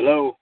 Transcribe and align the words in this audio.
Hello. 0.00 0.39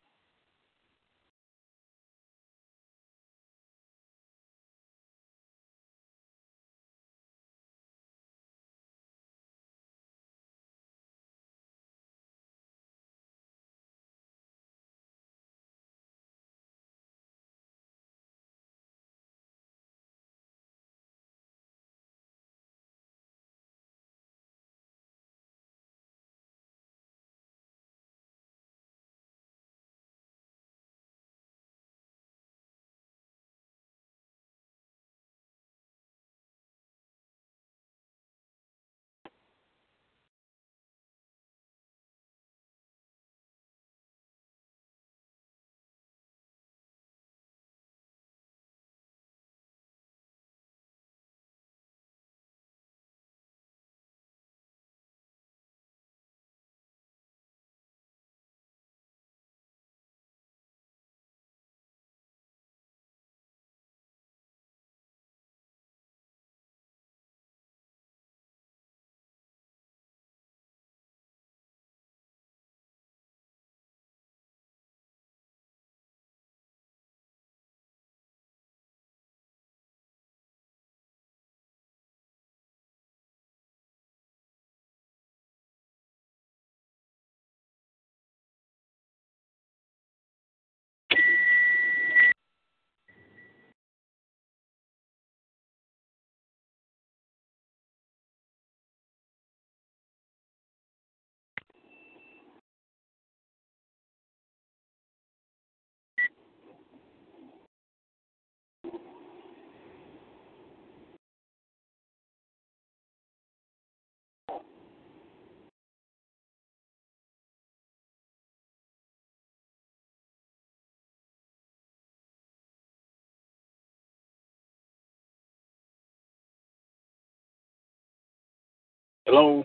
Hello. 129.28 129.62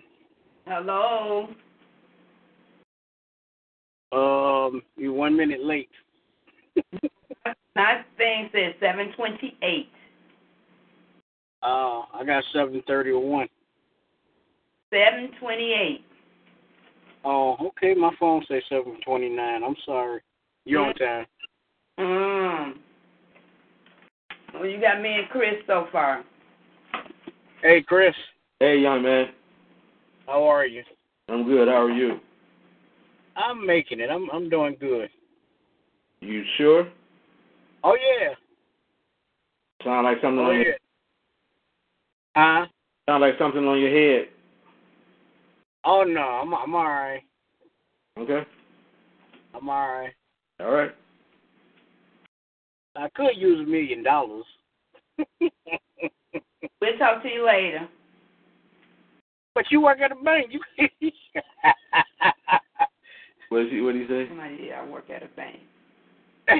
Hello. 0.67 1.47
Um, 4.11 4.81
you're 4.97 5.13
one 5.13 5.37
minute 5.37 5.63
late. 5.63 5.89
My 7.73 8.01
thing 8.17 8.49
says 8.51 8.73
728. 8.81 9.87
Uh, 11.61 11.65
I 11.65 12.25
got 12.25 12.43
seven 12.51 12.83
thirty 12.85 13.11
or 13.11 13.25
one. 13.25 13.47
728. 14.91 16.03
Oh, 17.23 17.55
okay. 17.67 17.93
My 17.93 18.11
phone 18.19 18.43
says 18.49 18.63
seven 18.67 18.97
twenty 19.05 19.29
nine. 19.29 19.63
I'm 19.63 19.77
sorry. 19.85 20.19
You're 20.65 20.87
on 20.87 20.93
time. 20.95 21.25
Mm. 21.97 22.73
Well, 24.55 24.65
you 24.65 24.81
got 24.81 25.01
me 25.01 25.19
and 25.19 25.29
Chris 25.29 25.55
so 25.67 25.87
far. 25.89 26.25
Hey, 27.61 27.81
Chris. 27.81 28.13
Hey, 28.59 28.79
young 28.79 29.03
man. 29.03 29.27
How 30.25 30.43
are 30.43 30.65
you? 30.65 30.83
I'm 31.29 31.45
good. 31.45 31.67
How 31.67 31.83
are 31.83 31.91
you? 31.91 32.19
I'm 33.35 33.65
making 33.65 33.99
it. 33.99 34.09
I'm 34.09 34.29
I'm 34.31 34.49
doing 34.49 34.77
good. 34.79 35.09
You 36.21 36.43
sure? 36.57 36.87
Oh 37.83 37.95
yeah. 37.95 38.29
Sound 39.83 40.05
like 40.05 40.17
something 40.21 40.39
Oh 40.39 40.49
on 40.49 40.55
your 40.55 40.67
yeah. 40.67 40.73
Huh? 42.35 42.65
sound 43.07 43.21
like 43.21 43.37
something 43.37 43.65
on 43.65 43.79
your 43.79 43.89
head. 43.89 44.29
Oh 45.83 46.03
no. 46.03 46.21
I'm 46.21 46.53
I'm 46.53 46.75
all 46.75 46.85
right. 46.85 47.23
Okay. 48.17 48.47
I'm 49.53 49.69
all 49.69 49.87
right. 49.87 50.13
All 50.59 50.71
right. 50.71 50.91
I 52.95 53.09
could 53.15 53.35
use 53.35 53.59
a 53.59 53.69
million 53.69 54.03
dollars. 54.03 54.45
We'll 56.81 56.97
talk 56.97 57.23
to 57.23 57.29
you 57.29 57.45
later. 57.45 57.87
But 59.55 59.65
you 59.69 59.81
work 59.81 59.99
at 59.99 60.11
a 60.11 60.15
bank. 60.15 60.51
You 60.51 60.59
What 63.49 63.63
did 63.63 63.71
he 63.71 63.81
what 63.81 63.93
did 63.93 64.01
he 64.01 64.07
say? 64.07 64.27
Somebody, 64.27 64.67
yeah, 64.67 64.81
I 64.81 64.87
work 64.87 65.09
at 65.11 65.21
a 65.21 65.27
bank. 65.35 65.59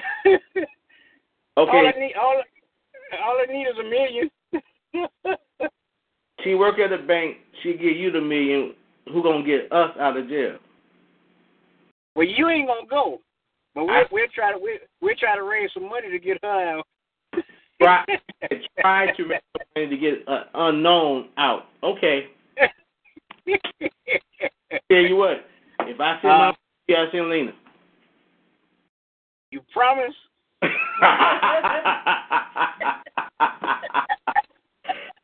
All 1.57 1.67
Okay. 1.67 1.91
I 1.95 2.00
need, 2.00 2.13
all, 2.15 2.41
all 3.23 3.38
I 3.41 3.45
need 3.51 3.65
is 3.65 3.77
a 3.79 3.83
million. 3.83 4.29
She 6.43 6.55
work 6.55 6.77
at 6.77 6.91
a 6.91 6.97
bank, 6.97 7.38
she 7.62 7.71
give 7.73 7.95
you 7.95 8.12
the 8.12 8.19
million, 8.19 8.73
who 9.07 9.23
gonna 9.23 9.45
get 9.45 9.71
us 9.71 9.91
out 9.97 10.17
of 10.17 10.27
jail? 10.27 10.57
well, 12.15 12.27
you 12.27 12.50
ain't 12.50 12.67
gonna 12.67 12.85
go, 12.89 13.21
but 13.73 13.85
we're 13.85 14.01
I- 14.01 14.07
we're 14.12 14.27
trying 14.33 14.53
to 14.53 14.59
we're, 14.59 14.79
we're 15.00 15.15
trying 15.15 15.38
to 15.38 15.43
raise 15.43 15.69
some 15.73 15.88
money 15.88 16.09
to 16.09 16.19
get 16.19 16.39
her 16.43 16.79
out. 16.79 16.85
Try 17.81 18.05
try 18.81 19.12
to 19.15 19.23
raise 19.23 19.41
money 19.75 19.88
to 19.89 19.97
get 19.97 20.13
an 20.27 20.43
unknown 20.53 21.29
out. 21.38 21.67
Okay. 21.81 22.27
Tell 23.47 25.01
you 25.01 25.15
what, 25.15 25.45
if 25.81 26.00
I 26.00 26.19
send 26.21 26.33
my 26.33 26.50
Uh, 26.50 26.53
you 26.88 26.95
I 26.95 27.12
send 27.12 27.29
Lena. 27.29 27.53
you 29.51 29.62
promise? 29.71 30.15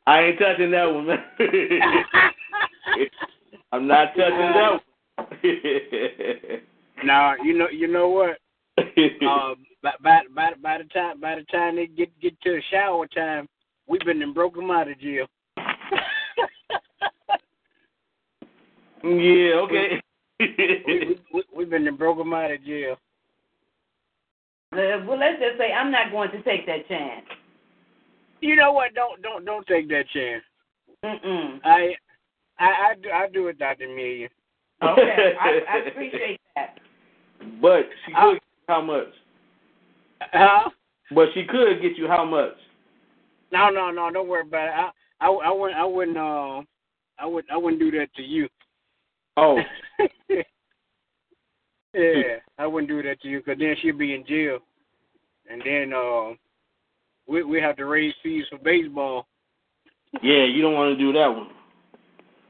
I 0.07 0.21
ain't 0.21 0.39
touching 0.39 0.71
that 0.71 0.85
one, 0.85 1.07
man. 1.07 1.23
I'm 3.71 3.87
not 3.87 4.15
touching 4.15 4.51
that 4.53 4.71
one. 4.71 4.81
now 7.03 7.35
you 7.43 7.57
know 7.57 7.69
you 7.69 7.87
know 7.87 8.09
what? 8.09 8.37
Uh, 8.77 9.55
by, 9.83 9.91
by 10.01 10.21
by 10.33 10.53
by 10.61 10.77
the 10.77 10.85
time 10.85 11.19
by 11.19 11.35
the 11.35 11.43
time 11.51 11.75
they 11.75 11.87
get 11.87 12.09
get 12.21 12.39
to 12.41 12.51
the 12.51 12.61
shower 12.71 13.07
time, 13.07 13.47
we've 13.87 14.01
been 14.01 14.21
and 14.21 14.33
broke 14.33 14.55
them 14.55 14.71
out 14.71 14.89
of 14.89 14.99
jail. 14.99 15.27
Yeah, 19.03 19.55
okay. 19.55 20.01
we, 20.39 20.55
we, 20.87 21.19
we, 21.33 21.43
we've 21.55 21.69
been 21.69 21.87
and 21.87 21.97
broke 21.97 22.17
them 22.17 22.33
out 22.33 22.51
of 22.51 22.63
jail. 22.63 22.97
Uh, 24.71 25.03
well, 25.07 25.17
let's 25.17 25.39
just 25.39 25.57
say 25.57 25.73
I'm 25.73 25.91
not 25.91 26.11
going 26.11 26.31
to 26.31 26.41
take 26.43 26.65
that 26.67 26.87
chance. 26.87 27.25
You 28.41 28.55
know 28.55 28.71
what? 28.71 28.93
Don't 28.93 29.21
don't 29.21 29.43
don't 29.43 29.65
take 29.67 29.89
that 29.89 30.05
chance. 30.13 30.43
Mm-mm. 31.03 31.59
I 31.63 31.95
I 32.59 32.65
I 32.65 32.93
do, 33.01 33.09
I 33.09 33.27
do 33.29 33.47
it, 33.47 33.57
Doctor 33.57 33.87
Million. 33.87 34.29
Okay, 34.81 35.33
I, 35.39 35.59
I 35.69 35.77
appreciate 35.87 36.39
that. 36.55 36.77
But 37.61 37.83
she 38.05 38.13
Uh, 38.13 38.21
could 38.21 38.33
get 38.33 38.41
you 38.43 38.65
how 38.67 38.81
much? 38.81 39.07
Huh? 40.21 40.69
But 41.13 41.29
she 41.33 41.45
could 41.45 41.81
get 41.81 41.97
you 41.97 42.07
how 42.07 42.23
much? 42.23 42.53
No, 43.51 43.69
no, 43.69 43.89
no. 43.89 44.11
Don't 44.11 44.27
worry 44.27 44.47
about 44.47 44.67
it. 44.67 44.73
I 45.19 45.25
I, 45.25 45.31
I 45.31 45.51
wouldn't 45.51 45.79
I 45.79 45.85
wouldn't 45.85 46.17
uh 46.17 46.61
I 47.17 47.25
would 47.25 47.45
I 47.51 47.57
wouldn't 47.57 47.81
do 47.81 47.91
that 47.97 48.13
to 48.15 48.21
you. 48.21 48.47
Oh, 49.39 49.59
yeah, 51.93 52.37
I 52.57 52.67
wouldn't 52.67 52.89
do 52.89 53.01
that 53.03 53.21
to 53.21 53.27
you 53.27 53.39
because 53.39 53.59
then 53.59 53.75
she'd 53.81 53.97
be 53.97 54.13
in 54.13 54.25
jail, 54.25 54.59
and 55.49 55.61
then 55.65 55.93
uh, 55.93 56.35
we 57.27 57.43
we 57.43 57.61
have 57.61 57.77
to 57.77 57.85
raise 57.85 58.13
fees 58.23 58.45
for 58.49 58.57
baseball 58.59 59.25
yeah, 60.21 60.45
you 60.45 60.61
don't 60.61 60.73
want 60.73 60.97
to 60.97 61.03
do 61.03 61.13
that 61.13 61.27
one. 61.27 61.49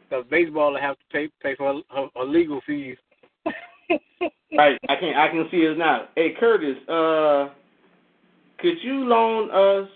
because 0.09 0.25
baseball 0.29 0.73
will 0.73 0.79
have 0.79 0.97
to 0.97 1.05
pay 1.11 1.29
pay 1.41 1.55
for 1.55 1.81
her, 1.89 2.07
her 2.15 2.25
legal 2.25 2.61
fees. 2.65 2.97
right, 4.57 4.77
I 4.87 4.95
can 4.95 5.15
I 5.15 5.27
can 5.29 5.47
see 5.51 5.57
it 5.57 5.77
now. 5.77 6.07
Hey 6.15 6.33
Curtis, 6.39 6.77
uh, 6.87 7.53
could 8.59 8.77
you 8.81 9.05
loan 9.05 9.49
us 9.51 9.89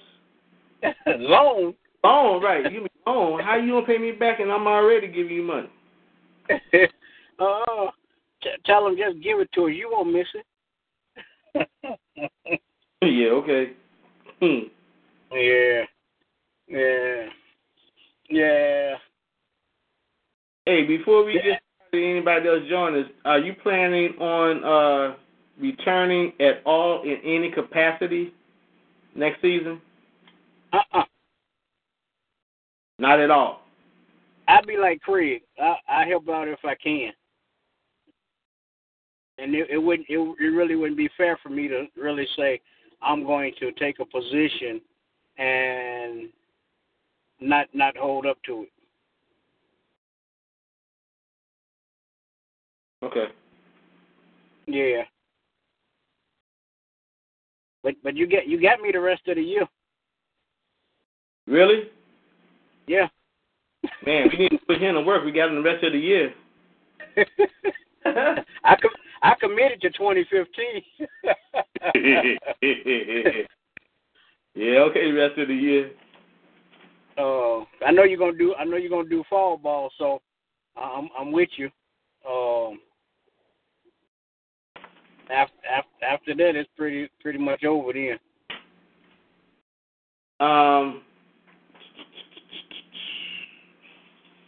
loan? 1.07 1.73
loan? 2.03 2.43
Right, 2.43 2.63
give 2.63 2.83
me 2.83 2.89
loan. 3.07 3.41
How 3.41 3.55
you 3.55 3.73
gonna 3.73 3.85
pay 3.85 3.97
me 3.97 4.11
back 4.11 4.39
and 4.39 4.51
I'm 4.51 4.67
already 4.67 5.07
giving 5.07 5.35
you 5.35 5.43
money? 5.43 5.69
uh, 7.39 7.91
t- 8.41 8.49
tell 8.65 8.83
them 8.85 8.97
just 8.97 9.23
give 9.23 9.39
it 9.39 9.49
to 9.53 9.63
her. 9.63 9.69
You 9.69 9.89
won't 9.91 10.11
miss 10.11 10.27
it. 10.33 10.45
yeah, 13.01 13.29
okay. 13.29 13.73
Hmm. 14.39 14.67
Yeah. 15.31 15.83
Yeah. 16.67 17.29
Yeah. 18.29 18.95
Hey, 20.65 20.83
before 20.85 21.25
we 21.25 21.35
Yeah. 21.35 21.41
get 21.43 21.61
anybody 21.93 22.47
else 22.49 22.63
join 22.69 22.95
us, 22.99 23.09
are 23.25 23.39
you 23.39 23.53
planning 23.61 24.17
on 24.19 24.63
uh 24.63 25.15
returning 25.59 26.33
at 26.39 26.61
all 26.65 27.03
in 27.03 27.17
any 27.23 27.51
capacity 27.51 28.33
next 29.15 29.41
season? 29.41 29.81
Uh-uh. 30.71 31.03
Not 32.97 33.19
at 33.19 33.29
all. 33.29 33.62
I'd 34.47 34.67
be 34.67 34.77
like 34.77 35.01
Craig. 35.01 35.41
I 35.61 35.75
I 35.87 36.05
help 36.05 36.27
out 36.29 36.47
if 36.47 36.59
I 36.63 36.75
can. 36.75 37.11
And 39.37 39.55
it, 39.55 39.67
it 39.69 39.77
wouldn't 39.77 40.07
it, 40.09 40.17
it 40.17 40.47
really 40.47 40.75
wouldn't 40.75 40.97
be 40.97 41.09
fair 41.17 41.37
for 41.41 41.49
me 41.49 41.67
to 41.67 41.85
really 41.95 42.27
say 42.37 42.61
I'm 43.01 43.25
going 43.25 43.53
to 43.59 43.71
take 43.73 43.99
a 43.99 44.05
position 44.05 44.81
and 45.37 46.29
not 47.39 47.67
not 47.73 47.97
hold 47.97 48.25
up 48.25 48.37
to 48.45 48.63
it. 48.63 48.69
Okay. 53.03 53.25
Yeah. 54.67 55.03
But 57.83 57.95
but 58.03 58.15
you 58.15 58.27
get 58.27 58.47
you 58.47 58.61
got 58.61 58.79
me 58.79 58.91
the 58.91 58.99
rest 58.99 59.27
of 59.27 59.35
the 59.35 59.41
year. 59.41 59.67
Really? 61.47 61.89
Yeah. 62.87 63.07
Man, 64.05 64.29
we 64.31 64.37
need 64.37 64.49
to 64.49 64.57
put 64.67 64.81
him 64.81 64.95
to 64.95 65.01
work. 65.01 65.23
We 65.23 65.31
got 65.31 65.49
him 65.49 65.55
the 65.55 65.61
rest 65.61 65.83
of 65.83 65.93
the 65.93 65.99
year. 65.99 66.33
I 68.05 68.75
com- 68.81 68.91
I 69.21 69.35
committed 69.39 69.81
to 69.81 69.89
2015. 69.91 70.81
yeah, 74.55 74.79
okay, 74.79 75.11
the 75.11 75.17
rest 75.17 75.39
of 75.39 75.47
the 75.47 75.55
year. 75.55 75.91
uh, 77.17 77.59
I 77.85 77.91
know 77.91 78.03
you're 78.03 78.17
gonna 78.17 78.37
do. 78.37 78.55
I 78.55 78.65
know 78.65 78.77
you're 78.77 78.89
gonna 78.89 79.09
do 79.09 79.23
fall 79.29 79.57
ball, 79.57 79.91
so 79.97 80.21
I'm 80.75 81.09
I'm 81.17 81.31
with 81.31 81.49
you. 81.57 81.69
Um, 82.29 82.79
after 85.31 85.55
after 85.69 86.05
after 86.05 86.35
that, 86.35 86.55
it's 86.55 86.69
pretty 86.75 87.09
pretty 87.21 87.39
much 87.39 87.63
over 87.63 87.93
then. 87.93 88.19
Um, 90.39 91.03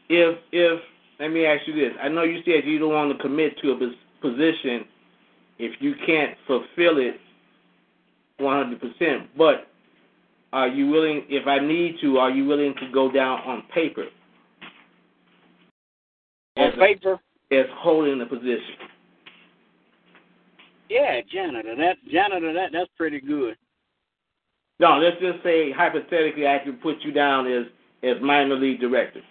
if 0.09 0.37
if 0.51 0.79
let 1.19 1.31
me 1.31 1.45
ask 1.45 1.65
you 1.67 1.73
this, 1.73 1.93
I 2.01 2.09
know 2.09 2.23
you 2.23 2.41
said 2.45 2.65
you 2.65 2.79
don't 2.79 2.93
want 2.93 3.15
to 3.15 3.21
commit 3.21 3.57
to 3.59 3.71
a 3.71 3.77
position 4.21 4.85
if 5.59 5.79
you 5.79 5.95
can't 6.05 6.35
fulfill 6.45 6.97
it 6.97 7.15
100%. 8.41 9.27
But 9.37 9.67
are 10.51 10.67
you 10.67 10.87
willing? 10.87 11.25
If 11.29 11.47
I 11.47 11.59
need 11.59 11.95
to, 12.01 12.17
are 12.17 12.29
you 12.29 12.45
willing 12.45 12.73
to 12.81 12.91
go 12.91 13.11
down 13.11 13.39
on 13.41 13.63
paper 13.73 14.05
On 16.57 16.67
as 16.67 16.73
a- 16.73 16.77
paper, 16.77 17.19
as 17.51 17.65
holding 17.75 18.19
the 18.19 18.25
position? 18.25 18.75
yeah, 20.89 21.21
janitor. 21.31 21.75
That 21.75 21.97
janitor. 22.11 22.53
That 22.53 22.71
that's 22.73 22.89
pretty 22.97 23.21
good. 23.21 23.55
No, 24.79 24.97
let's 24.97 25.19
just 25.21 25.41
say 25.43 25.71
hypothetically, 25.71 26.45
I 26.47 26.59
could 26.59 26.81
put 26.81 27.01
you 27.01 27.11
down 27.13 27.47
as 27.47 27.65
as 28.03 28.21
minor 28.21 28.55
league 28.55 28.81
director. 28.81 29.21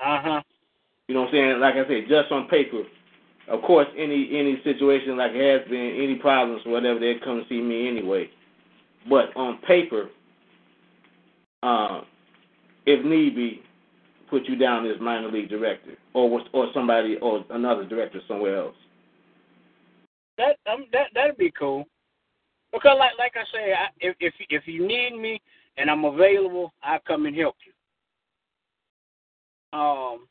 Uh 0.00 0.20
huh. 0.22 0.42
You 1.08 1.14
know 1.14 1.22
what 1.22 1.28
I'm 1.28 1.34
saying? 1.34 1.60
Like 1.60 1.74
I 1.74 1.86
said, 1.88 2.04
just 2.08 2.32
on 2.32 2.48
paper. 2.48 2.82
Of 3.48 3.62
course, 3.62 3.86
any 3.96 4.28
any 4.32 4.60
situation 4.64 5.16
like 5.16 5.30
it 5.34 5.60
has 5.60 5.68
been, 5.70 6.00
any 6.02 6.16
problems 6.16 6.62
or 6.66 6.72
whatever, 6.72 6.98
they 6.98 7.14
come 7.22 7.46
see 7.48 7.60
me 7.60 7.88
anyway. 7.88 8.28
But 9.08 9.36
on 9.36 9.58
paper, 9.58 10.10
uh, 11.62 12.00
if 12.86 13.04
need 13.04 13.36
be, 13.36 13.62
put 14.28 14.46
you 14.46 14.56
down 14.56 14.84
as 14.86 15.00
minor 15.00 15.30
league 15.30 15.48
director, 15.48 15.96
or 16.12 16.28
was- 16.28 16.48
or 16.52 16.72
somebody 16.72 17.16
or 17.18 17.44
another 17.50 17.84
director 17.84 18.20
somewhere 18.26 18.56
else. 18.56 18.76
That 20.38 20.58
um 20.66 20.86
that 20.92 21.06
that'd 21.14 21.36
be 21.36 21.52
cool. 21.52 21.86
Because 22.72 22.96
like 22.98 23.16
like 23.16 23.36
I 23.36 23.44
say, 23.52 23.72
I, 23.72 23.88
if 24.00 24.16
if 24.18 24.34
if 24.50 24.66
you 24.66 24.86
need 24.86 25.16
me 25.16 25.40
and 25.76 25.88
I'm 25.88 26.04
available, 26.04 26.72
I'll 26.82 26.98
come 27.06 27.26
and 27.26 27.36
help 27.36 27.56
you. 27.64 27.72
Um. 29.76 30.26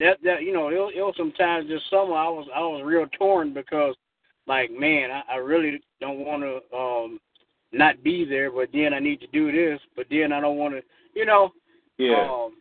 That 0.00 0.16
that 0.24 0.42
you 0.42 0.52
know, 0.54 0.68
it 0.68 0.78
was, 0.78 0.92
it 0.96 1.00
was 1.02 1.14
sometimes 1.16 1.68
this 1.68 1.82
summer 1.90 2.14
I 2.14 2.28
was 2.28 2.48
I 2.54 2.60
was 2.60 2.82
real 2.84 3.06
torn 3.18 3.52
because, 3.52 3.94
like 4.46 4.70
man, 4.70 5.10
I, 5.10 5.34
I 5.34 5.36
really 5.36 5.80
don't 6.00 6.24
want 6.24 6.42
to 6.42 6.76
um 6.76 7.20
not 7.72 8.02
be 8.02 8.24
there, 8.24 8.50
but 8.50 8.68
then 8.72 8.94
I 8.94 8.98
need 8.98 9.20
to 9.20 9.26
do 9.28 9.52
this, 9.52 9.80
but 9.94 10.06
then 10.10 10.32
I 10.32 10.40
don't 10.40 10.56
want 10.56 10.74
to, 10.74 10.82
you 11.14 11.24
know. 11.26 11.52
Yeah. 11.98 12.28
Um, 12.30 12.54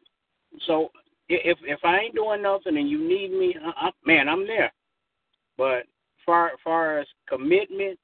so 0.68 0.92
if 1.30 1.58
if 1.64 1.80
I 1.84 2.00
ain't 2.00 2.16
doing 2.16 2.42
nothing 2.42 2.78
and 2.78 2.90
you 2.90 3.00
need 3.00 3.32
me, 3.32 3.56
I, 3.64 3.88
I, 3.88 3.92
man, 4.06 4.28
I'm 4.28 4.46
there. 4.46 4.72
But 5.58 5.84
far 6.26 6.52
far 6.64 7.00
as 7.00 7.08
commitment, 7.28 7.98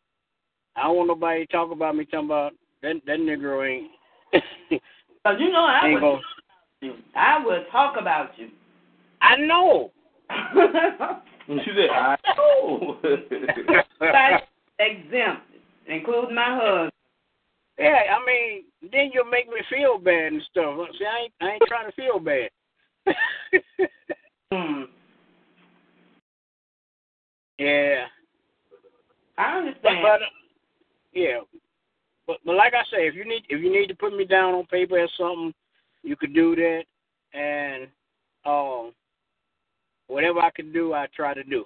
I 0.76 0.84
don't 0.84 0.98
want 0.98 1.08
nobody 1.10 1.46
to 1.46 1.52
talk 1.52 1.72
about 1.72 1.96
me 1.96 2.06
talking 2.06 2.26
about 2.26 2.54
that 2.82 2.96
that 3.06 3.20
nigga 3.20 3.70
ain't. 3.70 3.92
Cause 5.24 5.38
you 5.40 5.52
know 5.52 5.66
I 5.66 5.82
ain't 5.86 5.94
would, 5.96 6.02
gonna, 6.02 6.22
you. 6.86 6.96
I 7.16 7.44
will 7.44 7.64
talk 7.72 7.96
about 8.00 8.38
you. 8.38 8.50
I 9.22 9.38
know. 9.38 9.92
And 11.48 11.60
she 11.64 11.72
said, 11.76 11.90
I 11.92 12.18
know. 12.36 12.98
Everybody 13.04 14.44
exempted, 14.80 15.62
including 15.88 16.34
my 16.34 16.60
husband. 16.60 16.92
Yeah, 17.78 18.00
I 18.16 18.26
mean, 18.26 18.64
then 18.92 19.12
you'll 19.14 19.26
make 19.30 19.48
me 19.48 19.62
feel 19.70 20.00
bad 20.00 20.34
and 20.34 20.42
stuff. 20.50 20.76
See, 20.98 21.06
I 21.06 21.24
ain't 21.24 21.34
I 21.42 21.52
ain't 21.52 21.62
trying 21.68 21.90
to 21.90 21.96
feel 21.96 22.20
bad. 22.20 22.50
Hmm. 24.52 24.84
yeah. 27.58 28.06
I 29.38 29.58
understand. 29.58 29.98
but 30.04 30.22
uh, 30.22 30.26
yeah, 31.14 31.40
but 32.28 32.38
but 32.46 32.56
like 32.56 32.74
I 32.74 32.84
say, 32.92 33.08
if 33.08 33.16
you 33.16 33.26
need 33.28 33.44
if 33.50 33.62
you 33.62 33.72
need 33.72 33.88
to 33.88 33.96
put 33.96 34.16
me 34.16 34.24
down 34.24 34.54
on 34.54 34.66
paper 34.68 35.00
or 35.00 35.08
something, 35.18 35.54
you 36.06 36.16
could 36.16 36.34
do 36.34 36.56
that, 36.56 36.84
and 37.34 37.88
um, 38.46 38.94
whatever 40.08 40.40
I 40.40 40.52
can 40.52 40.72
do, 40.72 40.94
I 40.94 41.08
try 41.16 41.34
to 41.34 41.44
do. 41.44 41.66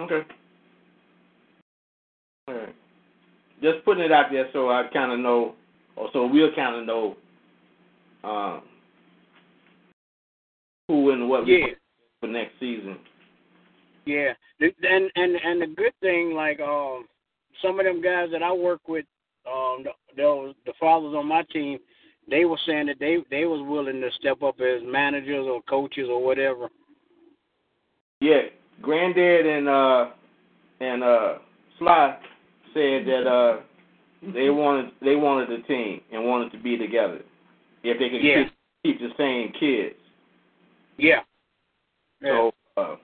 Okay. 0.00 0.22
All 2.48 2.54
right. 2.54 2.74
Just 3.62 3.84
putting 3.84 4.04
it 4.04 4.12
out 4.12 4.26
there 4.32 4.48
so 4.52 4.70
I 4.70 4.84
kind 4.92 5.12
of 5.12 5.18
know, 5.18 5.54
or 5.96 6.08
so 6.12 6.26
we'll 6.26 6.54
kind 6.54 6.76
of 6.76 6.86
know 6.86 7.16
um, 8.24 8.62
who 10.88 11.10
and 11.10 11.28
what 11.28 11.46
Yeah, 11.46 11.66
for 12.20 12.28
next 12.28 12.52
season. 12.58 12.96
yeah, 14.06 14.32
and 14.60 15.10
and 15.14 15.36
and 15.36 15.62
the 15.62 15.66
good 15.76 15.92
thing, 16.00 16.32
like 16.34 16.60
um, 16.60 17.06
some 17.60 17.78
of 17.78 17.84
them 17.84 18.00
guys 18.02 18.28
that 18.32 18.42
I 18.42 18.52
work 18.52 18.88
with, 18.88 19.04
um, 19.46 19.84
the, 20.16 20.54
the 20.66 20.72
fathers 20.78 21.14
on 21.16 21.26
my 21.26 21.42
team, 21.52 21.78
they 22.28 22.44
were 22.44 22.58
saying 22.66 22.86
that 22.86 22.98
they 23.00 23.18
they 23.30 23.44
was 23.44 23.64
willing 23.66 24.00
to 24.00 24.10
step 24.18 24.42
up 24.42 24.60
as 24.60 24.82
managers 24.84 25.46
or 25.46 25.62
coaches 25.62 26.08
or 26.08 26.22
whatever. 26.24 26.68
Yeah, 28.20 28.42
Granddad 28.82 29.46
and 29.46 29.68
uh 29.68 30.10
and 30.80 31.02
uh 31.02 31.34
Sly 31.78 32.18
said 32.74 33.06
that 33.06 33.26
uh 33.26 33.60
they 34.34 34.50
wanted 34.50 34.92
they 35.02 35.16
wanted 35.16 35.50
a 35.50 35.62
team 35.62 36.00
and 36.12 36.24
wanted 36.24 36.52
to 36.52 36.58
be 36.58 36.76
together 36.76 37.20
if 37.82 37.98
they 37.98 38.10
could 38.10 38.22
Yeah. 38.22 38.44
keep, 38.82 38.98
keep 38.98 39.00
the 39.00 39.14
same 39.16 39.52
kids. 39.58 39.96
Yeah. 40.98 41.20
Yeah. 42.20 42.50
So 42.76 42.82
uh, 42.82 42.96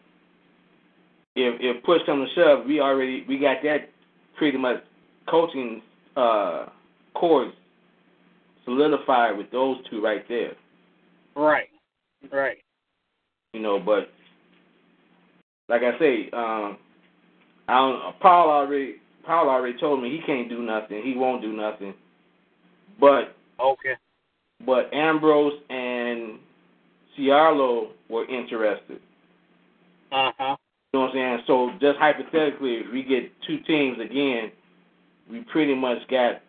if 1.34 1.54
if 1.60 1.82
push 1.84 2.02
comes 2.04 2.28
to 2.28 2.34
shove, 2.34 2.66
we 2.66 2.80
already 2.80 3.24
we 3.26 3.38
got 3.38 3.62
that 3.62 3.88
pretty 4.36 4.58
much 4.58 4.82
coaching 5.26 5.82
uh 6.16 6.66
course 7.14 7.52
solidified 8.64 9.36
with 9.38 9.50
those 9.50 9.78
two 9.90 10.02
right 10.02 10.26
there. 10.28 10.52
right. 11.34 11.68
Right. 12.32 12.58
You 13.52 13.60
know, 13.60 13.78
but 13.78 14.10
like 15.68 15.82
I 15.82 15.98
say, 15.98 16.30
um 16.32 16.78
I 17.68 17.74
don't 17.76 18.20
Paul 18.20 18.50
already 18.50 18.96
Paul 19.24 19.48
already 19.48 19.78
told 19.78 20.02
me 20.02 20.10
he 20.10 20.20
can't 20.26 20.48
do 20.48 20.62
nothing, 20.62 21.02
he 21.02 21.14
won't 21.16 21.42
do 21.42 21.52
nothing. 21.52 21.94
But 23.00 23.36
Okay. 23.60 23.94
but 24.64 24.92
Ambrose 24.92 25.60
and 25.70 26.38
Ciarlo 27.18 27.88
were 28.08 28.28
interested. 28.28 29.00
Uh 30.12 30.30
huh. 30.38 30.56
You 30.92 31.00
know 31.00 31.06
what 31.06 31.10
I'm 31.10 31.14
saying? 31.14 31.38
So 31.46 31.70
just 31.80 31.98
hypothetically, 31.98 32.76
if 32.76 32.92
we 32.92 33.02
get 33.02 33.30
two 33.46 33.58
teams 33.60 33.98
again, 34.00 34.50
we 35.30 35.40
pretty 35.52 35.74
much 35.74 35.98
got 36.08 36.40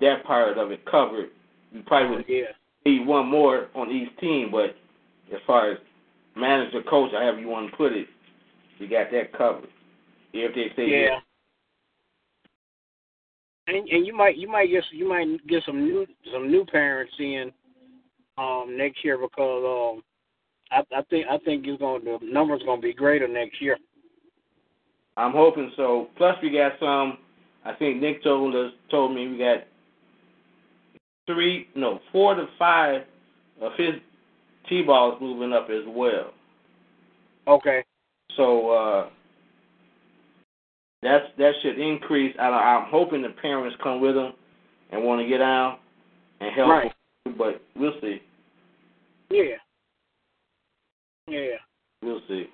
that 0.00 0.24
part 0.24 0.58
of 0.58 0.70
it 0.70 0.84
covered. 0.84 1.30
We 1.72 1.82
probably 1.82 2.16
would 2.16 2.28
Yeah. 2.28 2.52
need 2.84 3.06
one 3.06 3.26
more 3.26 3.68
on 3.74 3.90
each 3.90 4.16
team, 4.18 4.50
but 4.50 4.76
as 5.32 5.40
far 5.42 5.70
as 5.70 5.78
manager, 6.34 6.82
coach, 6.82 7.12
however 7.12 7.38
you 7.40 7.48
want 7.48 7.70
to 7.70 7.76
put 7.76 7.92
it, 7.92 8.08
we 8.78 8.86
got 8.86 9.10
that 9.10 9.32
covered. 9.32 9.68
If 10.32 10.54
they 10.54 10.72
say 10.74 10.88
Yeah. 10.90 11.20
And 13.66 13.88
and 13.88 14.06
you 14.06 14.12
might 14.16 14.36
you 14.36 14.48
might 14.48 14.66
get 14.70 14.84
you 14.90 15.08
might 15.08 15.46
get 15.46 15.62
some 15.64 15.84
new 15.84 16.06
some 16.32 16.50
new 16.50 16.64
parents 16.64 17.12
in 17.18 17.52
um 18.38 18.76
next 18.76 19.04
year 19.04 19.18
because 19.18 19.96
um 19.96 20.02
I 20.70 20.82
I 20.96 21.02
think 21.02 21.26
I 21.28 21.38
think 21.38 21.66
it's 21.66 21.78
going 21.78 22.04
the 22.04 22.18
numbers 22.22 22.62
going 22.64 22.80
to 22.80 22.86
be 22.86 22.94
greater 22.94 23.28
next 23.28 23.60
year. 23.60 23.76
I'm 25.16 25.32
hoping 25.32 25.70
so. 25.76 26.08
Plus, 26.16 26.36
we 26.42 26.50
got 26.50 26.72
some. 26.80 27.18
I 27.64 27.74
think 27.74 28.00
Nick 28.00 28.22
told 28.22 28.54
us 28.54 28.72
told 28.90 29.14
me 29.14 29.28
we 29.28 29.38
got 29.38 29.64
three, 31.26 31.68
no, 31.74 32.00
four 32.10 32.34
to 32.34 32.46
five 32.58 33.02
of 33.60 33.72
his 33.76 33.94
t-balls 34.68 35.18
moving 35.20 35.52
up 35.52 35.68
as 35.70 35.84
well. 35.86 36.32
Okay. 37.46 37.84
So 38.36 38.70
uh, 38.70 39.08
that's 41.02 41.26
that 41.38 41.52
should 41.62 41.78
increase. 41.78 42.34
I, 42.38 42.44
I'm 42.44 42.90
hoping 42.90 43.22
the 43.22 43.30
parents 43.42 43.76
come 43.82 44.00
with 44.00 44.14
them 44.14 44.32
and 44.90 45.04
want 45.04 45.20
to 45.20 45.28
get 45.28 45.40
out 45.40 45.80
and 46.40 46.54
help. 46.54 46.70
Right. 46.70 46.92
them, 47.24 47.34
But 47.36 47.62
we'll 47.76 47.92
see. 48.00 48.20
Yeah. 49.30 49.56
Yeah. 51.28 51.56
We'll 52.02 52.22
see. 52.28 52.46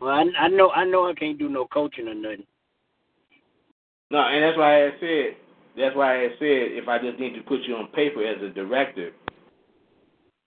Well, 0.00 0.10
I 0.10 0.24
I 0.38 0.48
know 0.48 0.70
I 0.70 0.84
know 0.84 1.08
I 1.08 1.14
can't 1.14 1.38
do 1.38 1.48
no 1.48 1.66
coaching 1.66 2.08
or 2.08 2.14
nothing. 2.14 2.44
No, 4.14 4.20
and 4.20 4.44
that's 4.44 4.56
why 4.56 4.86
I 4.86 4.90
said. 5.00 5.36
That's 5.76 5.96
why 5.96 6.22
I 6.22 6.28
said 6.38 6.70
if 6.78 6.86
I 6.86 7.00
just 7.00 7.18
need 7.18 7.34
to 7.34 7.42
put 7.42 7.62
you 7.62 7.74
on 7.74 7.88
paper 7.88 8.22
as 8.24 8.40
a 8.40 8.54
director, 8.54 9.10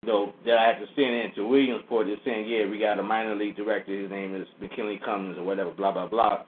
though 0.07 0.33
that 0.47 0.59
I 0.59 0.69
have 0.69 0.79
to 0.79 0.87
send 0.95 1.13
in 1.13 1.35
to 1.35 1.49
Williamsport, 1.49 2.07
just 2.07 2.25
saying, 2.25 2.49
yeah, 2.49 2.71
we 2.71 2.79
got 2.79 3.01
a 3.01 3.03
minor 3.03 3.35
league 3.35 3.57
director. 3.57 4.01
His 4.01 4.13
name 4.13 4.37
is 4.37 4.47
McKinley 4.61 5.01
Cummins 5.05 5.39
or 5.39 5.43
whatever. 5.43 5.73
Blah 5.73 5.91
blah 5.91 6.07
blah. 6.07 6.45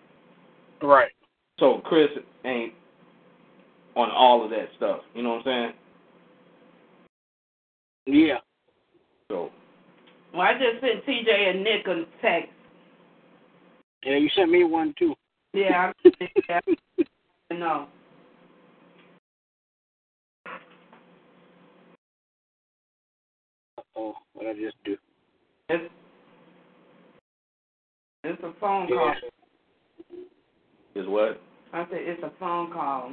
Right. 0.81 1.11
So 1.59 1.81
Chris 1.85 2.11
ain't 2.45 2.75
on 3.97 4.09
all 4.13 4.45
of 4.45 4.51
that 4.51 4.69
stuff. 4.77 5.01
You 5.13 5.25
know 5.25 5.31
what 5.31 5.49
I'm 5.49 5.73
saying? 8.07 8.23
Yeah. 8.29 8.39
So 9.33 9.51
Well, 10.33 10.43
I 10.43 10.53
just 10.53 10.81
sent 10.81 11.05
TJ 11.05 11.51
and 11.51 11.65
Nick 11.65 11.89
a 11.89 12.05
text. 12.23 12.53
Yeah. 14.05 14.17
You 14.17 14.29
sent 14.37 14.49
me 14.49 14.63
one 14.63 14.95
too. 14.97 15.17
Yeah, 15.55 15.93
I 16.21 16.29
yeah. 16.49 16.61
no. 17.51 17.89
Oh, 23.97 24.15
what 24.35 24.47
I 24.47 24.53
just 24.53 24.77
do? 24.85 24.97
It's 25.69 25.93
it's 28.23 28.43
a 28.45 28.53
phone 28.61 28.87
call. 28.87 29.13
Yeah. 30.95 31.03
is 31.03 31.09
what? 31.09 31.41
I 31.73 31.85
said 31.91 31.99
it's 32.03 32.23
a 32.23 32.31
phone 32.39 32.73
call. 32.73 33.13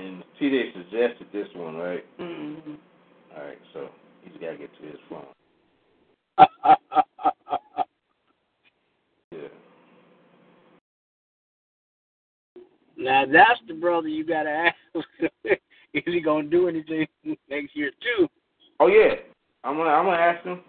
And 0.00 0.24
TJ 0.40 0.72
suggested 0.72 1.26
this 1.32 1.48
one, 1.54 1.76
right? 1.76 2.04
Mm-hmm. 2.18 2.72
All 3.36 3.44
right, 3.44 3.58
so 3.74 3.88
he's 4.22 4.32
got 4.40 4.52
to 4.52 4.56
get 4.56 4.70
to 4.80 4.86
his 4.86 4.98
phone. 5.10 5.26
Yeah. 9.32 9.38
Now 13.00 13.24
that's 13.26 13.60
the 13.66 13.74
brother 13.74 14.08
you 14.08 14.24
gotta 14.24 14.50
ask. 14.50 15.06
Is 15.92 16.02
he 16.04 16.20
gonna 16.20 16.48
do 16.48 16.68
anything 16.68 17.06
next 17.48 17.74
year 17.74 17.90
too? 18.00 18.28
Oh 18.78 18.86
yeah, 18.86 19.14
I'm 19.64 19.76
gonna 19.76 19.90
I'm 19.90 20.04
gonna 20.04 20.16
ask 20.16 20.44
him 20.44 20.60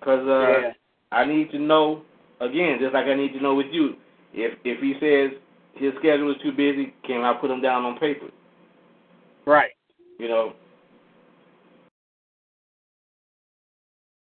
because 0.00 0.26
uh, 0.26 0.60
yeah. 0.60 0.72
I 1.12 1.24
need 1.24 1.50
to 1.50 1.58
know 1.58 2.02
again, 2.40 2.78
just 2.80 2.94
like 2.94 3.06
I 3.06 3.14
need 3.14 3.32
to 3.34 3.42
know 3.42 3.54
with 3.54 3.66
you. 3.70 3.94
If 4.32 4.58
if 4.64 4.80
he 4.80 4.94
says 5.00 5.38
his 5.74 5.92
schedule 5.98 6.30
is 6.30 6.40
too 6.42 6.52
busy, 6.52 6.94
can 7.06 7.22
I 7.22 7.34
put 7.34 7.50
him 7.50 7.60
down 7.60 7.84
on 7.84 7.98
paper? 7.98 8.26
Right. 9.46 9.70
You 10.18 10.28
know, 10.28 10.52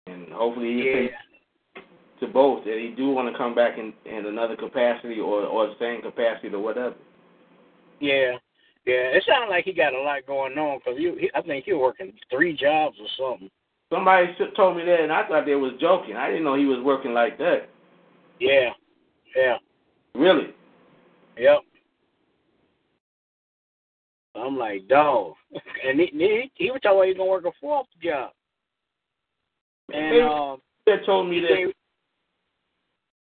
and 0.07 0.31
hopefully 0.31 0.73
he 0.73 0.89
Yeah. 0.89 1.22
To 2.25 2.31
both 2.31 2.63
that 2.65 2.77
he 2.77 2.93
do 2.95 3.09
want 3.09 3.31
to 3.31 3.37
come 3.37 3.53
back 3.53 3.77
in 3.77 3.93
in 4.05 4.25
another 4.25 4.55
capacity 4.55 5.19
or 5.19 5.43
or 5.43 5.73
same 5.79 6.01
capacity 6.01 6.47
or 6.49 6.59
whatever. 6.59 6.95
Yeah. 7.99 8.37
Yeah. 8.85 9.15
It 9.15 9.23
sounds 9.27 9.49
like 9.49 9.65
he 9.65 9.73
got 9.73 9.93
a 9.93 10.01
lot 10.01 10.25
going 10.25 10.57
on 10.57 10.79
because 10.79 10.97
he, 10.97 11.11
he, 11.19 11.31
I 11.33 11.41
think 11.41 11.65
he 11.65 11.73
working 11.73 12.13
three 12.29 12.55
jobs 12.55 12.97
or 12.99 13.07
something. 13.17 13.49
Somebody 13.91 14.27
told 14.55 14.75
me 14.75 14.83
that, 14.85 15.01
and 15.01 15.11
I 15.11 15.27
thought 15.27 15.45
they 15.45 15.55
was 15.55 15.73
joking. 15.79 16.15
I 16.15 16.27
didn't 16.27 16.43
know 16.43 16.55
he 16.55 16.65
was 16.65 16.83
working 16.83 17.13
like 17.13 17.37
that. 17.37 17.69
Yeah. 18.39 18.71
Yeah. 19.35 19.57
Really? 20.15 20.47
Yep. 21.37 21.59
I'm 24.35 24.57
like, 24.57 24.87
dog. 24.87 25.33
And 25.85 25.99
he, 25.99 26.07
he, 26.13 26.51
he 26.55 26.71
was 26.71 26.79
talking 26.81 26.97
about 26.97 27.07
he's 27.07 27.17
gonna 27.17 27.29
work 27.29 27.45
a 27.45 27.51
fourth 27.59 27.87
job. 28.01 28.31
And 29.93 30.21
um, 30.27 30.61
They 30.85 30.95
told 31.05 31.29
me 31.29 31.41
that 31.41 31.73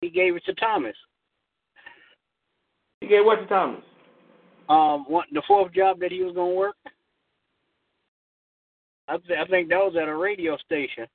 he 0.03 0.09
gave 0.09 0.35
it 0.35 0.43
to 0.45 0.53
Thomas. 0.55 0.95
he 2.99 3.07
gave 3.07 3.23
what 3.23 3.37
to 3.37 3.45
Thomas. 3.47 3.81
Um, 4.69 5.05
one, 5.07 5.25
the 5.31 5.41
fourth 5.47 5.73
job 5.73 5.99
that 5.99 6.11
he 6.11 6.21
was 6.21 6.35
gonna 6.35 6.53
work. 6.53 6.75
I, 9.07 9.17
th- 9.17 9.39
I 9.39 9.45
think 9.49 9.69
that 9.69 9.77
was 9.77 9.95
at 10.01 10.07
a 10.07 10.15
radio 10.15 10.57
station. 10.57 11.05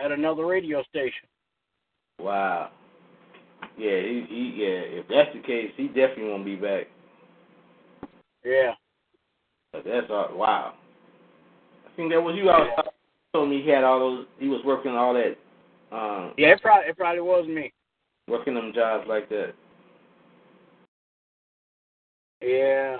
At 0.00 0.12
another 0.12 0.46
radio 0.46 0.82
station. 0.84 1.28
Wow. 2.20 2.70
Yeah, 3.76 4.00
he, 4.00 4.26
he 4.28 4.54
yeah. 4.56 5.00
If 5.00 5.08
that's 5.08 5.34
the 5.34 5.42
case, 5.42 5.72
he 5.76 5.88
definitely 5.88 6.30
won't 6.30 6.44
be 6.44 6.56
back. 6.56 6.86
Yeah. 8.44 8.72
But 9.72 9.84
that's 9.84 10.06
all. 10.10 10.30
Wow. 10.36 10.74
I 11.86 11.96
think 11.96 12.12
that 12.12 12.20
was 12.20 12.36
you. 12.36 12.48
I 12.48 12.58
was 12.60 12.92
told 13.32 13.50
me 13.50 13.62
he 13.62 13.70
had 13.70 13.84
all 13.84 13.98
those. 13.98 14.26
He 14.38 14.48
was 14.48 14.62
working 14.64 14.92
all 14.92 15.14
that. 15.14 15.36
Um, 15.92 16.34
Yeah, 16.36 16.48
it 16.52 16.62
probably 16.62 16.88
it 16.90 16.96
probably 16.96 17.20
was 17.20 17.46
me. 17.48 17.72
working 18.28 18.54
them 18.54 18.72
jobs 18.74 19.06
like 19.08 19.28
that. 19.30 19.54
Yeah. 22.42 22.98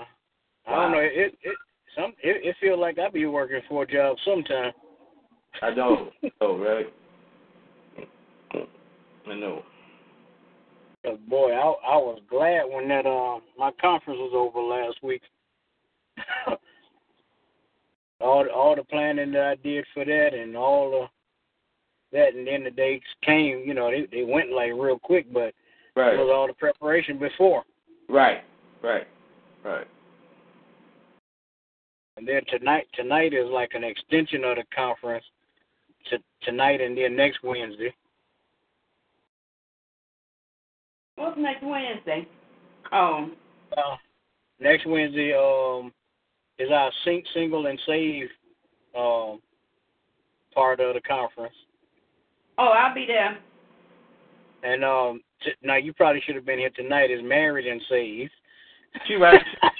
I 0.67 0.71
don't 0.75 0.91
know. 0.91 0.99
It 0.99 1.37
it 1.43 1.55
some 1.95 2.13
it, 2.23 2.45
it 2.45 2.55
feels 2.59 2.79
like 2.79 2.97
I 2.99 3.09
be 3.09 3.25
working 3.25 3.61
four 3.67 3.85
jobs 3.85 4.19
sometime. 4.25 4.71
I 5.61 5.71
don't 5.73 6.11
know. 6.23 6.29
oh, 6.41 6.57
right. 6.57 6.93
I 9.27 9.35
know. 9.35 9.63
'Cause, 11.05 11.17
boy, 11.27 11.51
I 11.53 11.61
I 11.61 11.97
was 11.97 12.19
glad 12.29 12.63
when 12.65 12.87
that 12.89 13.05
um 13.05 13.41
my 13.57 13.71
conference 13.79 14.19
was 14.19 14.33
over 14.35 14.59
last 14.61 15.01
week. 15.01 15.21
all 18.21 18.43
the, 18.43 18.51
all 18.51 18.75
the 18.75 18.83
planning 18.83 19.31
that 19.31 19.43
I 19.45 19.55
did 19.55 19.85
for 19.93 20.03
that 20.05 20.33
and 20.33 20.57
all 20.57 20.91
the 20.91 21.07
that 22.11 22.33
and 22.35 22.47
then 22.47 22.63
the 22.63 22.71
dates 22.71 23.05
came. 23.23 23.63
You 23.65 23.73
know, 23.73 23.91
they 23.91 24.07
they 24.11 24.23
went 24.23 24.51
like 24.51 24.71
real 24.75 24.99
quick, 24.99 25.31
but 25.31 25.53
Right. 25.95 26.13
it 26.13 26.17
was 26.17 26.31
all 26.33 26.47
the 26.47 26.53
preparation 26.53 27.17
before. 27.17 27.63
Right. 28.07 28.43
Right. 28.81 29.07
Right. 29.63 29.87
And 32.17 32.27
then 32.27 32.41
tonight 32.49 32.87
tonight 32.93 33.33
is 33.33 33.49
like 33.49 33.71
an 33.73 33.83
extension 33.83 34.43
of 34.43 34.57
the 34.57 34.63
conference. 34.75 35.25
To 36.09 36.17
tonight 36.43 36.79
and 36.81 36.97
then 36.97 37.15
next 37.15 37.39
Wednesday. 37.43 37.93
What's 41.15 41.37
next 41.37 41.63
Wednesday? 41.63 42.27
Oh, 42.91 43.29
Uh, 43.75 43.97
next 44.59 44.85
Wednesday 44.85 45.33
um 45.33 45.91
is 46.57 46.69
our 46.71 46.91
sing, 47.03 47.23
single 47.33 47.67
and 47.67 47.79
save 47.85 48.29
um 48.97 49.41
part 50.53 50.79
of 50.79 50.93
the 50.93 51.01
conference. 51.01 51.55
Oh, 52.59 52.73
I'll 52.75 52.93
be 52.93 53.07
there. 53.07 53.39
And 54.63 54.83
um, 54.83 55.21
t- 55.41 55.53
now 55.63 55.77
you 55.77 55.93
probably 55.93 56.21
should 56.25 56.35
have 56.35 56.45
been 56.45 56.59
here 56.59 56.69
tonight. 56.75 57.09
Is 57.09 57.21
married 57.23 57.65
and 57.65 57.81
saved. 57.89 58.31
She 59.07 59.15
right. 59.15 59.41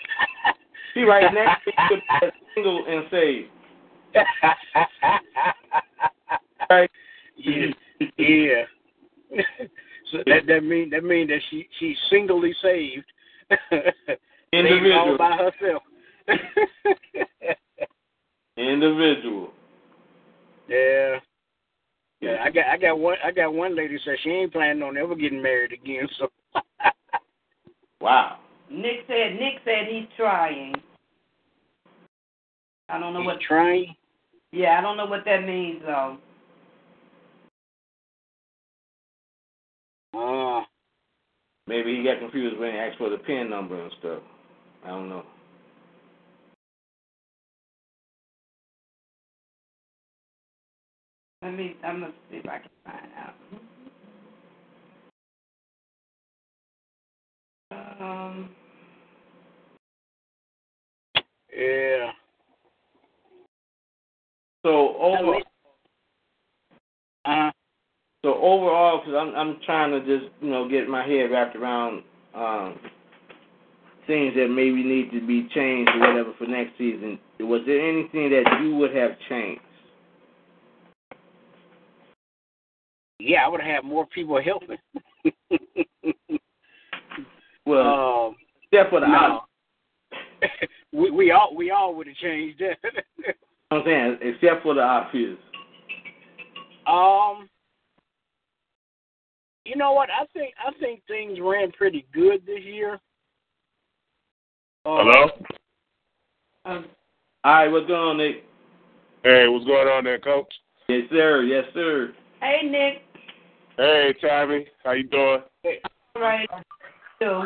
she 0.93 1.01
right 1.01 1.33
next 1.33 1.65
to 1.65 1.73
single 2.55 2.85
and 2.87 3.03
saved. 3.11 3.49
right. 6.69 6.89
Yeah. 7.35 7.65
yeah. 8.17 8.63
so 10.11 10.19
that 10.25 10.47
that 10.47 10.63
mean 10.63 10.89
that 10.91 11.03
mean 11.03 11.27
that 11.27 11.41
she 11.49 11.67
she's 11.79 11.97
singly 12.09 12.55
saved. 12.61 13.03
Individual. 14.53 14.97
all 14.97 15.17
by 15.17 15.35
herself. 15.35 15.83
Individual. 18.57 19.51
Yeah 20.69 21.19
by 22.21 22.27
herself. 22.27 22.99
one. 22.99 23.17
I 23.23 23.31
got 23.31 23.53
one 23.53 23.75
lady 23.75 23.97
said 24.05 24.15
she 24.23 24.29
ain't 24.29 24.53
planning 24.53 24.83
on 24.83 24.97
ever 24.97 25.15
getting 25.15 25.41
married 25.41 25.73
again. 25.73 26.07
So. 26.19 26.29
Wow. 28.01 28.39
Nick 28.71 29.03
said 29.07 29.33
Nick 29.33 29.55
said 29.65 29.87
he's 29.89 30.07
trying. 30.15 30.73
I 32.87 32.97
don't 32.97 33.13
know 33.13 33.19
He's 33.19 33.25
what. 33.27 33.41
trying. 33.41 33.95
Yeah, 34.51 34.77
I 34.77 34.81
don't 34.81 34.97
know 34.97 35.05
what 35.05 35.25
that 35.25 35.45
means 35.45 35.81
though. 35.85 36.17
Uh, 40.13 40.63
Maybe 41.67 41.97
he 41.97 42.03
got 42.03 42.19
confused 42.19 42.57
when 42.59 42.71
he 42.71 42.77
asked 42.77 42.97
for 42.97 43.09
the 43.09 43.17
pin 43.17 43.49
number 43.49 43.81
and 43.81 43.91
stuff. 43.99 44.21
I 44.83 44.89
don't 44.89 45.09
know. 45.09 45.23
Let 51.43 51.53
me. 51.55 51.75
I'm 51.85 52.01
gonna 52.01 52.13
see 52.31 52.37
if 52.37 52.45
I 52.47 52.59
can 52.59 52.69
find 52.85 53.11
out. 58.01 58.01
Um. 58.01 58.49
yeah. 61.55 62.11
So 64.65 64.95
over, 64.97 65.39
Uh, 67.25 67.51
so 68.23 68.35
overall, 68.35 68.99
because 68.99 69.15
I'm 69.15 69.35
I'm 69.35 69.59
trying 69.65 69.91
to 69.91 70.01
just 70.01 70.31
you 70.41 70.49
know 70.51 70.69
get 70.69 70.89
my 70.89 71.05
head 71.07 71.31
wrapped 71.31 71.55
around 71.55 72.03
um, 72.35 72.79
things 74.07 74.35
that 74.35 74.49
maybe 74.49 74.83
need 74.83 75.11
to 75.13 75.25
be 75.25 75.47
changed 75.55 75.91
or 75.95 75.99
whatever 76.01 76.33
for 76.37 76.47
next 76.47 76.77
season. 76.77 77.19
Was 77.41 77.61
there 77.67 77.81
anything 77.87 78.29
that 78.31 78.61
you 78.63 78.75
would 78.77 78.95
have 78.95 79.11
changed? 79.29 79.61
Yeah, 83.19 83.45
I 83.45 83.47
would 83.49 83.61
have 83.61 83.75
had 83.75 83.83
more 83.85 84.05
people 84.07 84.41
helping. 84.41 84.77
Well, 87.65 88.27
um, 88.29 88.35
except 88.71 88.89
for 88.89 88.99
the 88.99 89.05
no. 89.07 89.41
we 90.91 91.11
we 91.11 91.31
all 91.31 91.55
we 91.55 91.69
all 91.69 91.93
would 91.93 92.07
have 92.07 92.15
changed 92.15 92.59
that. 92.59 92.77
I'm 93.69 93.83
saying, 93.85 94.17
except 94.21 94.63
for 94.63 94.73
the 94.73 94.81
obvious. 94.81 95.37
um, 96.87 97.47
you 99.65 99.75
know 99.75 99.91
what? 99.91 100.09
I 100.09 100.25
think 100.33 100.55
I 100.65 100.71
think 100.79 101.01
things 101.07 101.37
ran 101.39 101.71
pretty 101.73 102.07
good 102.11 102.43
this 102.47 102.63
year. 102.63 102.93
Uh, 104.85 105.03
Hello? 105.03 105.29
um, 106.65 106.85
All 107.43 107.53
right, 107.53 107.67
what's 107.67 107.85
going 107.85 107.99
on, 108.01 108.17
Nick? 108.17 108.45
Hey, 109.23 109.47
what's 109.47 109.65
going 109.65 109.87
on 109.89 110.05
there, 110.05 110.17
Coach? 110.17 110.51
Yes, 110.87 111.03
sir. 111.11 111.43
Yes, 111.43 111.65
sir. 111.75 112.13
hey 112.41 112.67
Nick. 112.67 113.03
Hey, 113.79 114.13
Tammy. 114.19 114.67
How 114.83 114.91
you 114.91 115.07
doing? 115.07 115.39
Hey. 115.63 115.79
All 116.13 116.21
right. 116.21 116.49
So, 117.21 117.45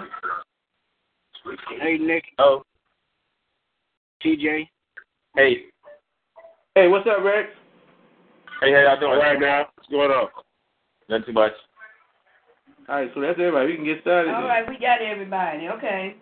Hey 1.80 2.00
Nick, 2.00 2.24
Oh, 2.39 2.63
TJ. 4.26 4.67
hey, 5.36 5.65
Hey, 6.74 6.88
what's 6.88 7.06
up, 7.06 7.24
Rex? 7.24 7.50
hey, 8.62 8.72
how 8.74 8.80
y'all 8.80 9.00
doing? 9.00 9.12
All 9.12 9.19
right 9.19 9.39
now. 9.39 9.67
What's 9.76 9.89
going 9.91 10.10
on? 10.10 10.28
Nothing 11.08 11.26
too 11.28 11.34
much. 11.34 11.52
All 12.89 12.96
right, 12.96 13.12
so 13.13 13.22
that's 13.22 13.38
everybody. 13.38 13.67
We 13.67 13.76
can 13.76 13.86
get 13.86 14.02
started. 14.02 14.34
all 14.34 14.41
then. 14.41 14.50
right, 14.50 14.67
we 14.67 14.80
got 14.80 15.04
everybody. 15.04 15.67
Okay. 15.67 16.15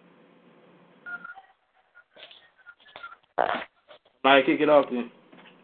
All 3.37 3.47
right, 4.25 4.45
kick 4.45 4.59
it 4.59 4.67
off 4.67 4.87
then. 4.91 5.09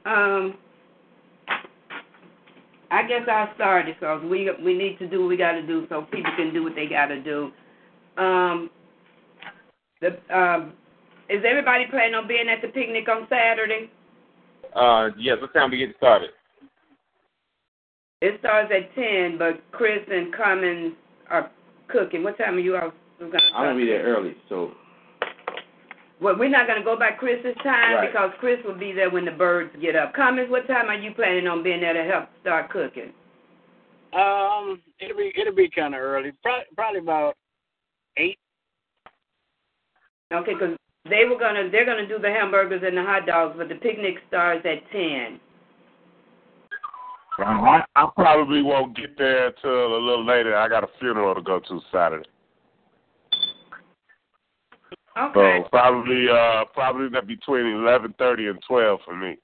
Um. 0.06 0.56
I 2.90 3.08
guess 3.08 3.28
I'll 3.30 3.54
start 3.56 3.88
it 3.90 3.98
because 4.00 4.24
we 4.24 4.50
we 4.64 4.78
need 4.78 4.98
to 5.00 5.08
do 5.08 5.22
what 5.22 5.30
we 5.30 5.38
got 5.38 5.54
to 5.54 5.66
do 5.66 5.86
so 5.90 6.04
people 6.04 6.32
can 6.38 6.54
do 6.54 6.64
what 6.64 6.76
they 6.76 6.88
got 6.88 7.08
to 7.08 7.22
do. 7.22 7.52
Um. 8.18 8.70
The 10.02 10.18
um. 10.36 10.74
Is 11.30 11.44
everybody 11.46 11.86
planning 11.90 12.16
on 12.16 12.28
being 12.28 12.48
at 12.48 12.62
the 12.62 12.70
picnic 12.70 13.10
on 13.10 13.28
Saturday? 13.30 13.90
Uh, 14.74 15.10
yes. 15.18 15.38
What 15.42 15.54
time 15.54 15.72
we 15.72 15.78
get 15.78 15.96
started? 15.98 16.30
It 18.22 18.40
starts 18.40 18.72
at 18.74 18.96
ten, 18.96 19.38
but 19.38 19.62
Chris 19.72 20.00
and 20.10 20.34
Cummins 20.34 20.94
are 21.30 21.52
cooking. 21.90 22.24
What 22.24 22.38
time 22.38 22.56
are 22.56 22.60
you 22.60 22.76
all 22.76 22.92
going 23.20 23.32
to 23.32 23.38
I'm 23.54 23.66
gonna 23.66 23.78
be 23.78 23.86
there 23.86 24.04
early, 24.04 24.36
so 24.50 24.72
Well, 26.20 26.36
we're 26.38 26.50
not 26.50 26.66
going 26.66 26.80
to 26.80 26.84
go 26.86 26.98
by 26.98 27.12
Chris's 27.12 27.56
time 27.64 27.96
Right. 27.96 28.12
because 28.12 28.32
Chris 28.40 28.58
will 28.66 28.78
be 28.78 28.92
there 28.92 29.10
when 29.10 29.26
the 29.26 29.32
birds 29.32 29.72
get 29.82 29.96
up. 29.96 30.14
Cummins, 30.14 30.50
what 30.50 30.68
time 30.68 30.88
are 30.90 30.98
you 30.98 31.14
planning 31.14 31.48
on 31.48 31.62
being 31.64 31.82
there 31.82 31.94
to 31.94 32.04
help 32.04 32.30
start 32.42 32.72
cooking? 32.72 33.14
Um, 34.14 34.82
it'll 35.00 35.18
be 35.18 35.32
it'll 35.40 35.54
be 35.54 35.70
kind 35.70 35.94
of 35.94 36.02
early. 36.02 36.32
Probably 36.42 36.66
probably 36.76 37.00
about 37.02 37.36
eight. 38.18 38.40
Okay, 40.34 40.54
because 40.54 40.78
they 41.10 41.26
were 41.26 41.38
gonna 41.38 41.70
they're 41.70 41.86
gonna 41.86 42.08
do 42.08 42.18
the 42.18 42.30
hamburgers 42.30 42.82
and 42.86 42.98
the 42.98 43.04
hot 43.04 43.26
dogs, 43.28 43.56
but 43.58 43.68
the 43.70 43.76
picnic 43.76 44.16
starts 44.30 44.66
at 44.66 44.90
ten. 44.92 45.40
I, 47.40 47.84
I 47.96 48.10
probably 48.16 48.64
won't 48.64 48.96
get 48.98 49.18
there 49.18 49.52
till 49.62 49.70
a 49.72 50.00
little 50.00 50.26
later. 50.26 50.56
I 50.56 50.68
got 50.68 50.84
a 50.84 50.88
funeral 51.00 51.36
to 51.36 51.42
go 51.42 51.60
to 51.60 51.80
Saturday. 51.92 52.28
Okay. 55.18 55.60
So 55.64 55.70
probably 55.70 56.28
uh 56.30 56.66
probably 56.74 57.10
that 57.10 57.28
between 57.28 57.66
eleven 57.66 58.14
thirty 58.18 58.48
and 58.48 58.60
twelve 58.68 59.00
for 59.06 59.16
me. 59.16 59.38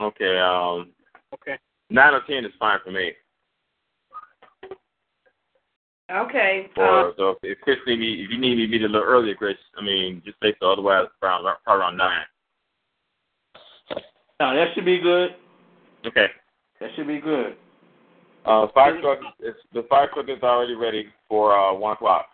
Okay. 0.00 0.38
Um, 0.38 0.92
Okay. 1.32 1.58
nine 1.90 2.14
or 2.14 2.22
ten 2.26 2.44
is 2.44 2.52
fine 2.58 2.78
for 2.84 2.90
me. 2.90 3.12
Okay. 6.10 6.68
Or 6.76 7.06
Um, 7.08 7.14
so 7.16 7.38
if 7.42 7.60
Chris 7.60 7.78
need 7.86 8.00
me, 8.00 8.24
if 8.24 8.30
you 8.30 8.38
need 8.38 8.56
me 8.56 8.66
to 8.66 8.70
be 8.70 8.84
a 8.84 8.88
little 8.88 9.06
earlier, 9.06 9.34
Chris, 9.34 9.56
I 9.78 9.82
mean, 9.82 10.22
just 10.24 10.38
say 10.42 10.54
so. 10.60 10.72
Otherwise, 10.72 11.06
around 11.22 11.44
probably 11.64 11.80
around 11.80 11.96
nine. 11.96 12.24
now 14.40 14.54
that 14.54 14.74
should 14.74 14.84
be 14.84 14.98
good. 14.98 15.36
Okay. 16.04 16.26
That 16.80 16.90
should 16.96 17.06
be 17.06 17.20
good. 17.20 17.56
Uh, 18.44 18.66
fire 18.74 19.00
truck 19.00 19.18
is 19.40 19.54
the 19.72 19.82
fire 19.84 20.08
truck 20.12 20.28
is 20.28 20.42
already 20.42 20.74
ready 20.74 21.08
for 21.28 21.56
uh 21.56 21.72
one 21.74 21.92
o'clock. 21.92 22.26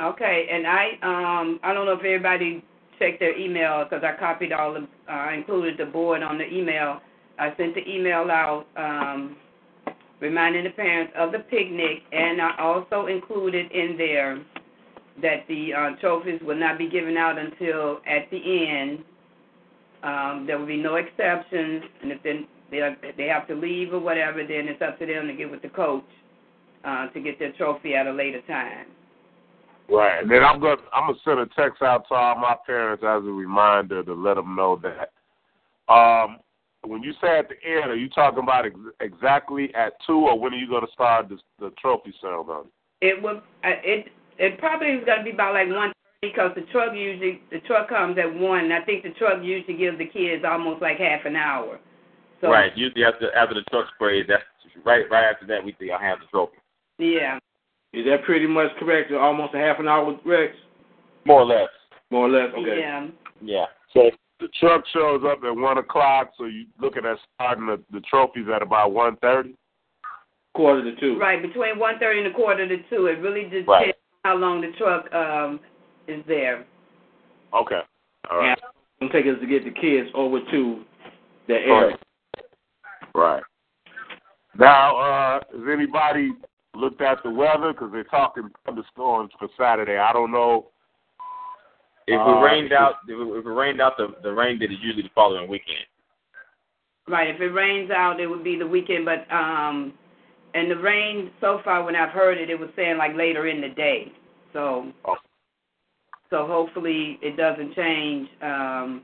Okay, 0.00 0.46
and 0.50 0.66
I 0.66 0.84
um 1.02 1.60
I 1.62 1.72
don't 1.72 1.86
know 1.86 1.92
if 1.92 2.00
everybody 2.00 2.64
checked 2.98 3.20
their 3.20 3.36
email 3.36 3.84
because 3.84 4.04
I 4.04 4.18
copied 4.18 4.52
all 4.52 4.74
the 4.74 4.86
I 5.08 5.34
included 5.34 5.78
the 5.78 5.90
board 5.90 6.22
on 6.22 6.38
the 6.38 6.46
email. 6.46 7.00
I 7.38 7.54
sent 7.56 7.74
the 7.74 7.88
email 7.88 8.30
out 8.30 8.66
um 8.76 9.36
reminding 10.20 10.64
the 10.64 10.70
parents 10.70 11.12
of 11.16 11.32
the 11.32 11.38
picnic, 11.38 12.02
and 12.12 12.40
I 12.40 12.56
also 12.58 13.06
included 13.06 13.70
in 13.72 13.96
there 13.96 14.42
that 15.22 15.46
the 15.48 15.74
uh, 15.74 15.96
trophies 16.00 16.40
will 16.42 16.58
not 16.58 16.78
be 16.78 16.88
given 16.88 17.16
out 17.16 17.38
until 17.38 18.00
at 18.06 18.30
the 18.30 18.68
end. 18.68 19.04
Um, 20.02 20.44
there 20.46 20.58
will 20.58 20.66
be 20.66 20.76
no 20.76 20.94
exceptions, 20.96 21.84
and 22.02 22.12
if 22.12 22.22
they 22.22 22.46
they 22.70 23.26
have 23.26 23.48
to 23.48 23.54
leave 23.54 23.92
or 23.92 23.98
whatever, 23.98 24.42
then 24.46 24.68
it's 24.68 24.80
up 24.80 24.98
to 24.98 25.06
them 25.06 25.26
to 25.26 25.34
get 25.34 25.50
with 25.50 25.62
the 25.62 25.68
coach 25.68 26.04
uh, 26.84 27.08
to 27.08 27.20
get 27.20 27.38
their 27.38 27.52
trophy 27.52 27.94
at 27.94 28.06
a 28.06 28.12
later 28.12 28.40
time. 28.42 28.86
Right. 29.90 30.22
And 30.22 30.30
then 30.30 30.44
I'm 30.44 30.60
gonna 30.60 30.80
I'm 30.94 31.08
gonna 31.08 31.18
send 31.24 31.40
a 31.40 31.46
text 31.56 31.82
out 31.82 32.06
to 32.08 32.14
all 32.14 32.36
my 32.36 32.54
parents 32.64 33.02
as 33.02 33.24
a 33.24 33.32
reminder 33.32 34.02
to 34.04 34.14
let 34.14 34.34
them 34.34 34.54
know 34.54 34.80
that. 34.82 35.12
Um, 35.92 36.38
when 36.86 37.02
you 37.02 37.12
say 37.20 37.38
at 37.38 37.48
the 37.48 37.56
end, 37.68 37.90
are 37.90 37.96
you 37.96 38.08
talking 38.08 38.42
about 38.42 38.66
ex- 38.66 38.76
exactly 39.00 39.74
at 39.74 39.94
two, 40.06 40.26
or 40.26 40.38
when 40.38 40.54
are 40.54 40.56
you 40.56 40.68
going 40.68 40.86
to 40.86 40.92
start 40.92 41.28
the, 41.28 41.38
the 41.58 41.70
trophy 41.80 42.14
ceremony? 42.20 42.68
It 43.00 43.20
will 43.20 43.38
uh, 43.64 43.80
it 43.82 44.08
it 44.38 44.58
probably 44.58 44.88
is 44.88 45.04
going 45.04 45.18
to 45.18 45.24
be 45.24 45.30
about 45.30 45.54
like 45.54 45.68
one 45.68 45.92
because 46.22 46.52
the 46.54 46.62
truck 46.72 46.94
usually 46.94 47.42
the 47.50 47.60
truck 47.60 47.88
comes 47.88 48.16
at 48.18 48.32
one. 48.32 48.64
And 48.64 48.72
I 48.72 48.82
think 48.82 49.02
the 49.02 49.10
truck 49.10 49.42
usually 49.42 49.76
gives 49.76 49.98
the 49.98 50.06
kids 50.06 50.44
almost 50.46 50.80
like 50.80 50.98
half 50.98 51.24
an 51.24 51.36
hour. 51.36 51.80
So 52.40 52.48
right. 52.48 52.70
Usually 52.76 53.04
after 53.04 53.34
after 53.34 53.54
the 53.54 53.62
truck 53.70 53.86
sprays, 53.94 54.26
that's 54.28 54.42
right. 54.84 55.04
Right 55.10 55.24
after 55.24 55.46
that, 55.46 55.64
we 55.64 55.72
think 55.72 55.90
I'll 55.90 55.98
have 55.98 56.20
the 56.20 56.26
trophy. 56.30 56.58
yeah. 56.98 57.38
Is 57.92 58.04
that 58.06 58.24
pretty 58.24 58.46
much 58.46 58.70
correct? 58.78 59.12
Almost 59.12 59.54
a 59.54 59.58
half 59.58 59.78
an 59.80 59.88
hour 59.88 60.04
with 60.04 60.18
Rex? 60.24 60.54
More 61.26 61.40
or 61.42 61.46
less. 61.46 61.68
More 62.10 62.26
or 62.26 62.30
less? 62.30 62.52
Okay. 62.56 62.78
Yeah. 62.80 63.06
Yeah. 63.42 63.64
So 63.92 64.10
the 64.38 64.48
truck 64.58 64.84
shows 64.92 65.22
up 65.26 65.40
at 65.44 65.50
one 65.50 65.78
o'clock, 65.78 66.30
so 66.38 66.44
you 66.46 66.66
looking 66.80 67.04
at 67.04 67.16
starting 67.34 67.66
the, 67.66 67.80
the 67.92 68.00
trophies 68.00 68.46
at 68.54 68.62
about 68.62 68.92
one 68.92 69.16
thirty. 69.16 69.54
Quarter 70.54 70.94
to 70.94 71.00
two. 71.00 71.18
Right, 71.18 71.40
between 71.40 71.78
one 71.78 71.98
thirty 71.98 72.20
and 72.20 72.28
a 72.28 72.32
quarter 72.32 72.66
to 72.66 72.76
two. 72.88 73.06
It 73.06 73.20
really 73.20 73.44
depends 73.44 73.68
Right. 73.68 73.94
how 74.24 74.36
long 74.36 74.60
the 74.60 74.72
truck 74.78 75.12
um 75.12 75.60
is 76.08 76.22
there. 76.26 76.64
Okay. 77.54 77.80
All 78.30 78.38
right. 78.38 78.58
And 79.00 79.10
take 79.10 79.26
us 79.26 79.40
to 79.40 79.46
get 79.46 79.64
the 79.64 79.70
kids 79.70 80.08
over 80.14 80.38
to 80.40 80.82
the 81.48 81.54
area. 81.54 81.96
Right. 83.14 83.42
Now, 84.58 84.96
uh, 84.96 85.40
has 85.52 85.62
anybody 85.72 86.32
looked 86.74 87.00
at 87.00 87.18
the 87.22 87.30
weather? 87.30 87.72
Because 87.72 87.90
they're 87.92 88.04
talking 88.04 88.50
thunderstorms 88.64 89.30
for 89.38 89.48
Saturday. 89.58 89.98
I 89.98 90.12
don't 90.12 90.32
know. 90.32 90.68
If 92.06 92.18
Uh, 92.20 92.38
it 92.38 92.42
rained 92.42 92.72
out, 92.72 92.94
if 93.06 93.18
it, 93.18 93.38
if 93.38 93.46
it 93.46 93.48
rained 93.48 93.80
out, 93.80 93.96
the 93.96 94.14
the 94.22 94.32
rain 94.32 94.58
did 94.58 94.72
is 94.72 94.78
usually 94.80 95.02
the 95.02 95.10
following 95.14 95.48
weekend. 95.48 95.86
Right. 97.08 97.28
If 97.28 97.40
it 97.40 97.48
rains 97.48 97.90
out, 97.90 98.20
it 98.20 98.26
would 98.26 98.44
be 98.44 98.56
the 98.56 98.66
weekend. 98.66 99.04
But 99.04 99.30
um, 99.32 99.92
and 100.54 100.70
the 100.70 100.76
rain 100.76 101.30
so 101.40 101.60
far, 101.64 101.84
when 101.84 101.96
I've 101.96 102.10
heard 102.10 102.38
it, 102.38 102.50
it 102.50 102.58
was 102.58 102.70
saying 102.76 102.98
like 102.98 103.14
later 103.14 103.46
in 103.46 103.60
the 103.60 103.68
day. 103.68 104.12
So. 104.52 104.92
Oh. 105.04 105.16
So 106.30 106.46
hopefully 106.46 107.18
it 107.22 107.36
doesn't 107.36 107.74
change. 107.74 108.28
Um, 108.40 109.02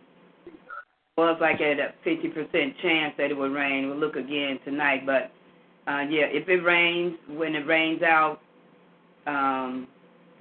was 1.16 1.38
like 1.40 1.60
at 1.60 1.80
a 1.80 1.94
fifty 2.04 2.28
percent 2.28 2.76
chance 2.82 3.14
that 3.18 3.30
it 3.30 3.36
would 3.36 3.50
rain. 3.50 3.88
We'll 3.88 3.98
look 3.98 4.16
again 4.16 4.60
tonight, 4.64 5.04
but 5.04 5.32
uh, 5.86 6.00
yeah, 6.10 6.26
if 6.26 6.48
it 6.48 6.62
rains, 6.62 7.16
when 7.28 7.54
it 7.54 7.66
rains 7.66 8.02
out, 8.02 8.40
um, 9.26 9.88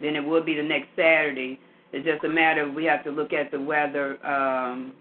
then 0.02 0.16
it 0.16 0.22
will 0.26 0.44
be 0.44 0.56
the 0.56 0.64
next 0.64 0.88
Saturday. 0.96 1.60
It's 1.94 2.06
just 2.06 2.24
a 2.24 2.30
matter 2.30 2.64
of 2.64 2.74
we 2.74 2.86
have 2.86 3.04
to 3.06 3.12
look 3.12 3.34
at 3.34 3.52
the 3.52 3.60
weather. 3.60 4.24
Um, 4.26 4.94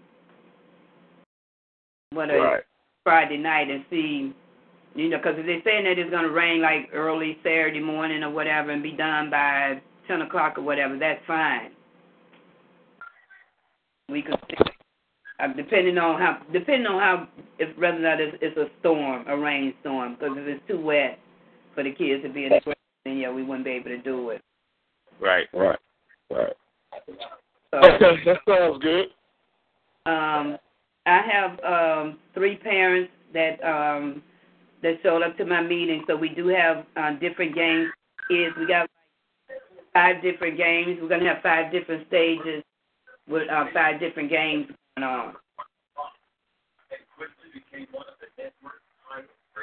what 2.11 2.29
a 2.29 2.37
Right. 2.37 2.63
Friday 3.03 3.37
night 3.37 3.69
and 3.69 3.85
see, 3.89 4.33
you 4.95 5.09
know, 5.09 5.17
because 5.17 5.35
if 5.37 5.45
they're 5.45 5.61
saying 5.63 5.85
that 5.85 5.99
it's 5.99 6.09
going 6.09 6.23
to 6.23 6.31
rain 6.31 6.61
like 6.61 6.89
early 6.93 7.37
Saturday 7.43 7.81
morning 7.81 8.23
or 8.23 8.31
whatever 8.31 8.71
and 8.71 8.81
be 8.81 8.93
done 8.93 9.29
by 9.29 9.81
ten 10.07 10.21
o'clock 10.21 10.57
or 10.57 10.61
whatever, 10.61 10.97
that's 10.97 11.21
fine. 11.27 11.71
We 14.09 14.21
could, 14.21 14.37
uh, 15.39 15.47
depending 15.55 15.97
on 15.97 16.19
how, 16.19 16.41
depending 16.53 16.87
on 16.87 16.99
how, 16.99 17.27
if 17.59 17.77
whether 17.77 17.97
or 17.97 17.99
not 17.99 18.21
it's, 18.21 18.37
it's 18.41 18.57
a 18.57 18.67
storm, 18.79 19.25
a 19.27 19.37
rainstorm, 19.37 20.15
because 20.15 20.37
if 20.37 20.47
it's 20.47 20.67
too 20.67 20.79
wet 20.79 21.19
for 21.73 21.83
the 21.83 21.91
kids 21.91 22.23
to 22.23 22.29
be 22.29 22.45
in 22.45 22.51
the 22.51 22.61
ground, 22.61 22.77
then 23.03 23.17
yeah, 23.17 23.31
we 23.31 23.43
wouldn't 23.43 23.65
be 23.65 23.71
able 23.71 23.89
to 23.89 24.01
do 24.01 24.29
it. 24.29 24.41
Right. 25.19 25.47
Right. 25.53 25.79
Right. 26.31 26.53
So, 27.71 27.77
Okay, 27.77 28.23
that 28.25 28.37
sounds 28.47 28.81
good. 28.81 29.07
um, 30.05 30.57
I 31.05 31.21
have 31.21 31.59
um, 31.63 32.19
three 32.33 32.55
parents 32.55 33.11
that 33.33 33.63
um, 33.63 34.23
that 34.81 34.95
showed 35.03 35.21
up 35.21 35.37
to 35.37 35.45
my 35.45 35.61
meeting. 35.61 36.03
So 36.07 36.15
we 36.15 36.29
do 36.29 36.47
have 36.47 36.85
uh, 36.95 37.11
different 37.19 37.53
games. 37.53 37.89
Is 38.29 38.53
we 38.57 38.65
got 38.67 38.89
five 39.93 40.21
different 40.23 40.57
games. 40.57 40.97
We're 41.01 41.09
gonna 41.09 41.31
have 41.31 41.43
five 41.43 41.71
different 41.71 42.07
stages 42.07 42.63
with 43.27 43.49
uh, 43.49 43.65
five 43.73 43.99
different 43.99 44.29
games 44.29 44.67
on. 45.03 45.35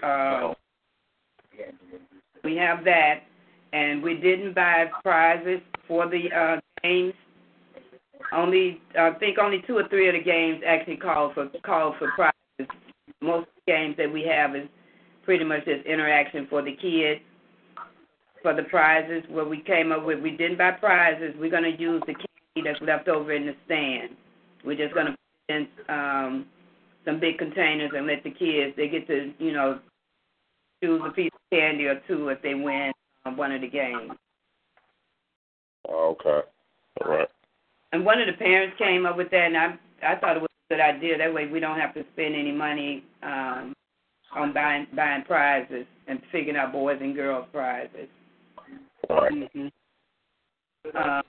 Uh, 0.02 0.54
we 2.44 2.56
have 2.56 2.84
that, 2.84 3.20
and 3.72 4.02
we 4.02 4.14
didn't 4.14 4.54
buy 4.54 4.86
prizes 5.02 5.60
for 5.86 6.08
the 6.08 6.32
uh, 6.34 6.60
games. 6.82 7.14
Only 8.32 8.80
I 8.98 9.10
think 9.12 9.38
only 9.38 9.62
two 9.66 9.76
or 9.76 9.88
three 9.88 10.08
of 10.08 10.14
the 10.14 10.22
games 10.22 10.62
actually 10.66 10.96
call 10.96 11.32
for 11.34 11.48
call 11.64 11.94
for 11.98 12.10
prizes. 12.12 12.74
Most 13.20 13.48
games 13.66 13.96
that 13.98 14.12
we 14.12 14.22
have 14.24 14.56
is 14.56 14.68
pretty 15.24 15.44
much 15.44 15.64
just 15.64 15.86
interaction 15.86 16.46
for 16.48 16.62
the 16.62 16.72
kids. 16.72 17.20
For 18.42 18.54
the 18.54 18.64
prizes, 18.64 19.22
what 19.28 19.48
we 19.48 19.60
came 19.60 19.92
up 19.92 20.04
with, 20.04 20.20
we 20.20 20.32
didn't 20.32 20.58
buy 20.58 20.72
prizes. 20.72 21.32
We're 21.38 21.50
going 21.50 21.62
to 21.62 21.80
use 21.80 22.02
the 22.06 22.14
candy 22.14 22.68
that's 22.68 22.82
left 22.82 23.06
over 23.06 23.32
in 23.32 23.46
the 23.46 23.54
stand. 23.66 24.16
We're 24.64 24.76
just 24.76 24.94
going 24.94 25.06
to 25.06 25.12
put 25.12 25.21
in 25.52 25.68
um, 25.88 26.46
some 27.04 27.20
big 27.20 27.38
containers 27.38 27.90
and 27.94 28.06
let 28.06 28.22
the 28.24 28.30
kids. 28.30 28.74
They 28.76 28.88
get 28.88 29.06
to 29.08 29.32
you 29.38 29.52
know 29.52 29.78
choose 30.82 31.02
a 31.06 31.10
piece 31.10 31.30
of 31.32 31.56
candy 31.56 31.86
or 31.86 32.00
two 32.06 32.28
if 32.28 32.42
they 32.42 32.54
win 32.54 32.92
um, 33.24 33.36
one 33.36 33.52
of 33.52 33.60
the 33.60 33.68
games. 33.68 34.12
Okay. 35.88 36.40
All 37.00 37.10
right. 37.10 37.28
And 37.92 38.04
one 38.04 38.20
of 38.20 38.26
the 38.26 38.32
parents 38.32 38.76
came 38.78 39.06
up 39.06 39.16
with 39.16 39.30
that, 39.30 39.46
and 39.46 39.56
I 39.56 39.74
I 40.06 40.16
thought 40.16 40.36
it 40.36 40.42
was 40.42 40.50
a 40.70 40.74
good 40.74 40.80
idea. 40.80 41.18
That 41.18 41.32
way, 41.32 41.46
we 41.46 41.60
don't 41.60 41.78
have 41.78 41.94
to 41.94 42.04
spend 42.12 42.34
any 42.34 42.52
money 42.52 43.04
um, 43.22 43.74
on 44.34 44.52
buying 44.52 44.86
buying 44.94 45.22
prizes 45.24 45.86
and 46.08 46.20
figuring 46.30 46.56
out 46.56 46.72
boys 46.72 46.98
and 47.00 47.14
girls 47.14 47.46
prizes. 47.52 48.08
All 49.10 49.16
right. 49.16 49.32
Mm-hmm. 49.32 49.68
Um, 50.96 51.22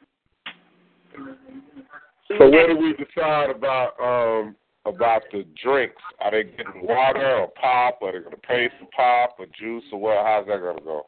So 2.27 2.49
what 2.49 2.67
do 2.67 2.77
we 2.77 2.93
decide 2.93 3.49
about 3.49 3.99
um 3.99 4.55
about 4.85 5.23
the 5.31 5.45
drinks? 5.61 6.01
Are 6.19 6.31
they 6.31 6.43
getting 6.43 6.85
water 6.85 7.37
or 7.37 7.47
pop? 7.59 7.99
Are 8.01 8.11
they 8.11 8.19
gonna 8.19 8.37
pay 8.37 8.69
for 8.79 8.87
pop 8.95 9.35
or 9.39 9.45
juice 9.57 9.83
or 9.91 9.99
what? 9.99 10.25
How's 10.25 10.47
that 10.47 10.61
gonna 10.61 10.81
go? 10.81 11.07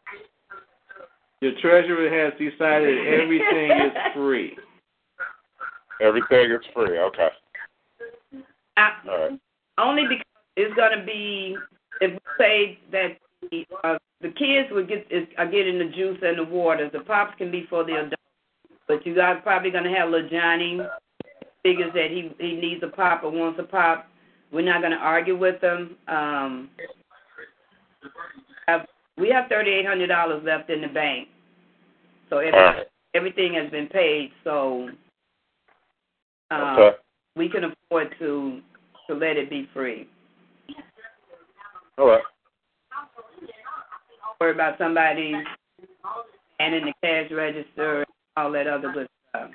The 1.41 1.51
treasurer 1.61 2.09
has 2.09 2.33
decided 2.39 3.07
everything 3.07 3.71
is 3.71 3.91
free. 4.13 4.57
Everything 6.01 6.51
is 6.51 6.65
free. 6.73 6.97
Okay. 6.97 7.27
I, 8.77 8.89
All 9.09 9.17
right. 9.17 9.39
only 9.77 10.03
because 10.07 10.25
it's 10.57 10.73
going 10.75 10.97
to 10.97 11.05
be 11.05 11.55
if 12.01 12.11
we 12.11 12.19
say 12.37 12.79
that 12.91 13.17
the, 13.51 13.65
uh, 13.83 13.97
the 14.21 14.29
kids 14.29 14.69
would 14.71 14.87
get 14.87 15.07
is, 15.09 15.27
are 15.37 15.49
getting 15.49 15.77
the 15.77 15.85
juice 15.95 16.17
and 16.21 16.37
the 16.37 16.43
water. 16.43 16.89
The 16.91 16.99
pops 17.01 17.37
can 17.37 17.51
be 17.51 17.65
for 17.69 17.83
the 17.83 17.93
adults, 17.93 18.15
but 18.87 19.05
you 19.05 19.15
guys 19.15 19.37
probably 19.43 19.71
going 19.71 19.85
to 19.85 19.91
have 19.91 20.09
little 20.09 20.29
Johnny 20.29 20.81
figures 21.65 21.91
that 21.95 22.11
he 22.11 22.31
he 22.39 22.55
needs 22.55 22.83
a 22.83 22.87
pop 22.87 23.23
or 23.23 23.31
wants 23.31 23.59
a 23.59 23.63
pop. 23.63 24.07
We're 24.51 24.61
not 24.61 24.81
going 24.81 24.91
to 24.91 24.97
argue 24.97 25.35
with 25.35 25.59
them. 25.61 25.95
Um, 26.07 26.69
we 29.17 29.29
have 29.29 29.49
thirty 29.49 29.71
eight 29.71 29.87
hundred 29.87 30.07
dollars 30.07 30.43
left 30.45 30.69
in 30.69 30.81
the 30.81 30.87
bank, 30.87 31.27
so 32.29 32.37
every, 32.37 32.83
everything 33.15 33.55
has 33.55 33.71
been 33.71 33.87
paid. 33.87 34.31
So. 34.43 34.89
Um, 36.51 36.77
Okay. 36.77 36.97
we 37.35 37.49
can 37.49 37.63
afford 37.63 38.13
to 38.19 38.61
to 39.07 39.15
let 39.15 39.35
it 39.35 39.49
be 39.49 39.67
free. 39.73 40.07
All 41.97 42.07
right. 42.07 42.21
Worry 44.39 44.51
about 44.51 44.77
somebody 44.77 45.33
and 46.59 46.75
in 46.75 46.85
the 46.85 46.93
cash 47.03 47.31
register 47.31 47.97
and 47.97 48.05
all 48.37 48.51
that 48.51 48.67
other 48.67 48.91
good 48.93 49.07
stuff. 49.29 49.49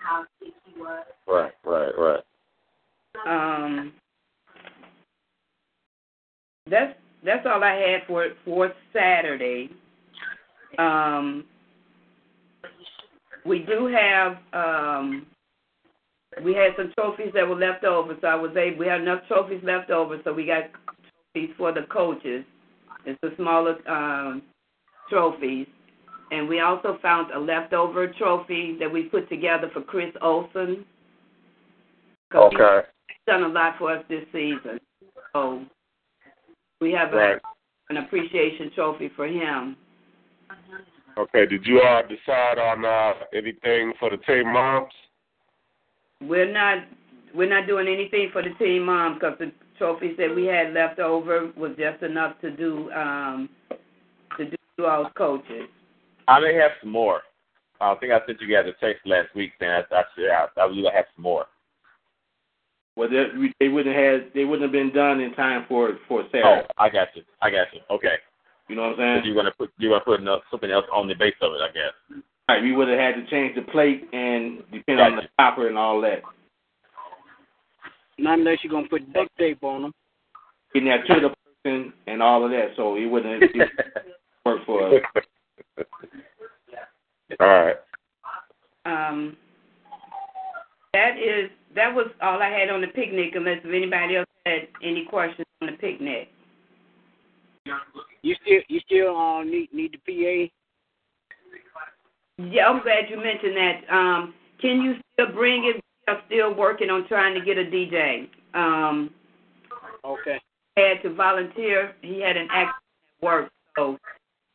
Right. 1.27 1.53
Right. 1.65 1.93
Right. 1.99 2.21
Um, 3.27 3.93
that's 6.71 6.95
that's 7.25 7.47
all 7.47 7.63
I 7.63 7.75
had 7.75 8.01
for 8.07 8.29
for 8.45 8.73
Saturday. 8.93 9.71
Um, 10.79 11.45
we 13.45 13.61
do 13.61 13.87
have 13.87 14.37
um, 14.53 15.27
we 16.45 16.55
had 16.55 16.73
some 16.77 16.93
trophies 16.97 17.33
that 17.35 17.47
were 17.49 17.57
left 17.57 17.85
over, 17.85 18.17
so 18.21 18.27
I 18.27 18.35
was 18.35 18.57
able. 18.57 18.79
We 18.79 18.87
had 18.87 19.01
enough 19.01 19.23
trophies 19.29 19.63
left 19.65 19.91
over, 19.91 20.19
so 20.25 20.33
we 20.33 20.47
got 20.47 20.65
trophies 21.35 21.55
for 21.59 21.73
the 21.73 21.83
coaches. 21.93 22.45
It's 23.05 23.19
the 23.23 23.31
smaller 23.37 23.77
um, 23.89 24.43
trophies, 25.09 25.67
and 26.31 26.49
we 26.49 26.61
also 26.61 26.99
found 27.03 27.33
a 27.33 27.39
leftover 27.39 28.09
trophy 28.13 28.77
that 28.79 28.91
we 28.91 29.05
put 29.05 29.29
together 29.29 29.71
for 29.73 29.83
Chris 29.83 30.13
Olson. 30.23 30.85
Okay. 32.35 32.87
done 33.27 33.43
a 33.43 33.49
lot 33.49 33.75
for 33.79 33.97
us 33.97 34.05
this 34.09 34.25
season. 34.33 34.79
So 35.33 35.65
we 36.81 36.93
have 36.93 37.13
a, 37.13 37.41
an 37.89 37.97
appreciation 37.97 38.71
trophy 38.75 39.11
for 39.17 39.27
him. 39.27 39.77
Okay. 41.19 41.47
Did 41.47 41.67
you 41.67 41.83
all 41.83 42.03
decide 42.03 42.59
on 42.59 42.85
uh, 42.85 43.13
anything 43.35 43.93
for 43.99 44.11
the 44.11 44.17
team 44.19 44.53
moms? 44.53 44.93
We're 46.23 46.53
not 46.53 46.85
we're 47.35 47.49
not 47.49 47.67
doing 47.67 47.89
anything 47.89 48.31
for 48.33 48.43
the 48.43 48.51
team 48.59 48.87
mom 48.87 49.15
because 49.15 49.39
the 49.39 49.53
trophies 49.79 50.17
that 50.19 50.35
we 50.35 50.45
had 50.45 50.73
left 50.75 50.99
over 50.99 51.51
was 51.57 51.73
just 51.79 52.03
enough 52.03 52.39
to 52.41 52.51
do 52.51 52.91
um 52.93 53.49
to 54.37 54.51
do 54.77 54.85
our 54.85 55.11
coaches. 55.13 55.69
I 56.31 56.39
may 56.39 56.55
have 56.55 56.71
some 56.81 56.93
more. 56.93 57.23
I 57.81 57.95
think 57.97 58.13
I 58.13 58.25
sent 58.25 58.41
you 58.41 58.55
guys 58.55 58.67
a 58.71 58.85
text 58.85 59.05
last 59.05 59.35
week 59.35 59.51
saying 59.59 59.73
I, 59.73 59.95
I 59.95 60.03
should 60.15 60.31
I, 60.31 60.47
I 60.57 60.69
believe 60.69 60.87
I 60.87 60.95
have 60.95 61.07
some 61.17 61.25
more. 61.25 61.47
Well, 62.95 63.09
they, 63.09 63.25
they 63.59 63.69
wouldn't 63.69 63.97
have 63.97 64.33
they 64.35 64.45
wouldn't 64.45 64.63
have 64.63 64.73
been 64.73 64.93
done 64.93 65.21
in 65.21 65.35
time 65.35 65.65
for 65.69 65.99
for 66.07 66.23
Oh, 66.35 66.61
I 66.79 66.89
got 66.89 67.09
you. 67.15 67.23
I 67.43 67.51
got 67.51 67.67
you. 67.73 67.81
Okay. 67.91 68.15
You 68.69 68.77
know 68.77 68.83
what 68.83 69.01
I'm 69.01 69.23
saying? 69.23 69.23
you're 69.25 69.35
gonna 69.35 69.55
put 69.57 69.71
you're 69.79 69.91
gonna 69.91 70.05
put 70.05 70.21
enough, 70.21 70.43
something 70.51 70.71
else 70.71 70.85
on 70.95 71.09
the 71.09 71.15
base 71.15 71.35
of 71.41 71.53
it, 71.55 71.61
I 71.63 71.73
guess. 71.73 72.23
Right, 72.49 72.63
we 72.63 72.77
would 72.77 72.89
have 72.89 72.99
had 72.99 73.15
to 73.15 73.27
change 73.29 73.57
the 73.57 73.63
plate 73.63 74.09
and 74.13 74.59
depend 74.71 75.01
on 75.01 75.17
the 75.17 75.23
Gotcha. 75.23 75.33
topper 75.39 75.69
and 75.69 75.79
all 75.79 76.01
that. 76.03 76.23
Not 78.19 78.39
unless 78.39 78.59
you're 78.63 78.73
gonna 78.73 78.89
put 78.89 79.13
duct 79.13 79.31
tape 79.39 79.65
on 79.65 79.83
them. 79.83 79.93
Getting 80.75 80.91
that 80.91 81.07
to 81.07 81.21
the 81.21 81.35
person 81.65 81.93
and 82.07 82.23
all 82.23 82.45
of 82.45 82.51
that, 82.53 82.69
so 82.77 82.95
it 82.97 83.07
wouldn't 83.07 83.43
have 83.43 83.69
worked 84.45 84.67
for 84.67 84.87
us. 84.87 85.03
All 87.39 87.47
right. 87.47 87.77
Um 88.85 89.37
that 90.93 91.17
is 91.19 91.51
that 91.75 91.95
was 91.95 92.07
all 92.21 92.43
I 92.43 92.49
had 92.49 92.71
on 92.71 92.81
the 92.81 92.89
picnic 92.89 93.35
unless 93.35 93.59
if 93.65 93.73
anybody 93.73 94.17
else 94.17 94.27
had 94.45 94.69
any 94.83 95.05
questions 95.05 95.47
on 95.63 95.69
the 95.69 95.75
picnic. 95.75 96.29
You 98.23 98.35
still 98.43 98.61
you 98.69 98.81
still 98.87 99.17
uh, 99.17 99.45
need 99.45 99.73
need 99.73 99.93
the 99.93 99.99
PA. 99.99 100.53
Yeah, 102.51 102.69
I'm 102.69 102.83
glad 102.83 103.11
you 103.11 103.17
mentioned 103.17 103.57
that. 103.57 103.95
Um, 103.95 104.35
can 104.61 104.81
you 104.81 104.95
still 105.13 105.33
bring 105.33 105.65
it? 105.67 105.77
We 105.77 106.13
are 106.13 106.23
still 106.27 106.55
working 106.55 106.91
on 106.91 107.07
trying 107.07 107.35
to 107.39 107.45
get 107.45 107.59
a 107.59 107.65
DJ. 107.65 108.29
Um, 108.55 109.11
Okay. 110.05 110.41
had 110.77 111.03
to 111.03 111.15
volunteer. 111.15 111.95
He 112.01 112.21
had 112.21 112.37
an 112.37 112.49
accident 112.51 112.77
at 113.21 113.25
work, 113.25 113.51
so 113.77 113.99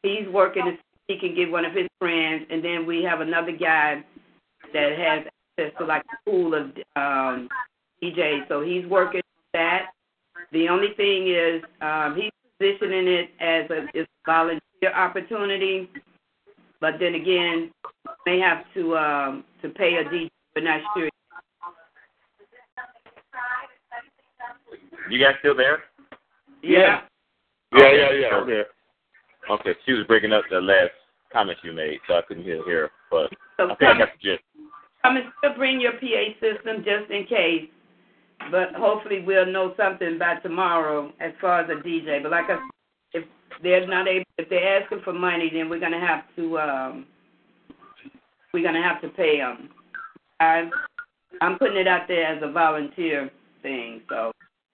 he's 0.01 0.27
working 0.29 0.65
to 0.65 0.71
see 0.71 0.77
if 0.77 0.84
he 1.07 1.17
can 1.19 1.35
get 1.35 1.51
one 1.51 1.65
of 1.65 1.73
his 1.73 1.87
friends, 1.99 2.45
and 2.49 2.63
then 2.63 2.85
we 2.85 3.03
have 3.03 3.21
another 3.21 3.51
guy 3.51 4.03
that 4.73 4.97
has 4.97 5.25
access 5.59 5.77
to 5.77 5.85
like 5.85 6.01
a 6.01 6.29
pool 6.29 6.53
of 6.53 6.65
um, 6.95 7.47
DJs, 8.01 8.47
so 8.47 8.61
he's 8.61 8.85
working 8.87 9.21
on 9.21 9.49
that. 9.53 9.91
The 10.51 10.67
only 10.67 10.93
thing 10.97 11.27
is 11.27 11.63
um, 11.81 12.15
he's 12.15 12.31
positioning 12.59 13.07
it 13.07 13.29
as 13.39 13.69
a, 13.69 13.85
it's 13.93 14.09
a 14.09 14.31
volunteer 14.31 14.93
opportunity, 14.95 15.89
but 16.81 16.93
then 16.99 17.15
again, 17.15 17.71
may 18.25 18.39
have 18.39 18.63
to 18.73 18.97
um, 18.97 19.43
to 19.61 19.69
pay 19.69 19.95
a 19.95 20.03
DJ. 20.05 20.29
We're 20.55 20.63
not 20.63 20.81
sure. 20.95 21.09
You 25.09 25.19
guys 25.19 25.35
still 25.39 25.55
there? 25.55 25.83
Yeah. 26.63 27.01
Yeah, 27.73 27.91
yeah, 27.91 28.11
yeah. 28.11 28.35
Okay. 28.37 28.61
Okay, 29.49 29.75
she 29.85 29.93
was 29.93 30.05
breaking 30.07 30.33
up 30.33 30.43
the 30.49 30.59
last 30.59 30.91
comment 31.31 31.57
you 31.63 31.73
made, 31.73 31.99
so 32.07 32.15
I 32.15 32.21
couldn't 32.27 32.43
hear, 32.43 32.63
hear 32.65 32.89
but 33.11 33.29
So 33.57 33.65
I 33.65 33.75
think 33.75 33.81
I 33.81 33.85
come, 33.85 33.97
got 33.99 34.09
the 34.13 34.29
gist. 34.29 34.43
come 35.03 35.17
and 35.17 35.25
still 35.37 35.55
bring 35.55 35.79
your 35.79 35.93
PA 35.93 36.23
system 36.39 36.83
just 36.83 37.11
in 37.11 37.25
case. 37.25 37.69
But 38.51 38.73
hopefully 38.75 39.23
we'll 39.25 39.45
know 39.45 39.73
something 39.77 40.19
by 40.19 40.35
tomorrow 40.35 41.11
as 41.19 41.31
far 41.39 41.61
as 41.61 41.69
a 41.69 41.81
DJ. 41.87 42.21
But 42.21 42.31
like 42.31 42.45
I 42.45 42.57
said, 43.13 43.23
if 43.23 43.23
they're 43.63 43.87
not 43.87 44.07
able, 44.07 44.25
if 44.37 44.49
they're 44.49 44.81
asking 44.81 45.01
for 45.03 45.13
money, 45.13 45.49
then 45.53 45.69
we're 45.69 45.79
gonna 45.79 46.05
have 46.05 46.23
to 46.35 46.59
um, 46.59 47.05
we're 48.53 48.63
gonna 48.63 48.83
have 48.83 49.01
to 49.01 49.09
pay 49.09 49.37
them. 49.37 49.69
I 50.39 50.69
I'm 51.41 51.57
putting 51.57 51.77
it 51.77 51.87
out 51.87 52.07
there 52.07 52.25
as 52.25 52.41
a 52.43 52.51
volunteer 52.51 53.29
thing. 53.61 54.01
So 54.09 54.31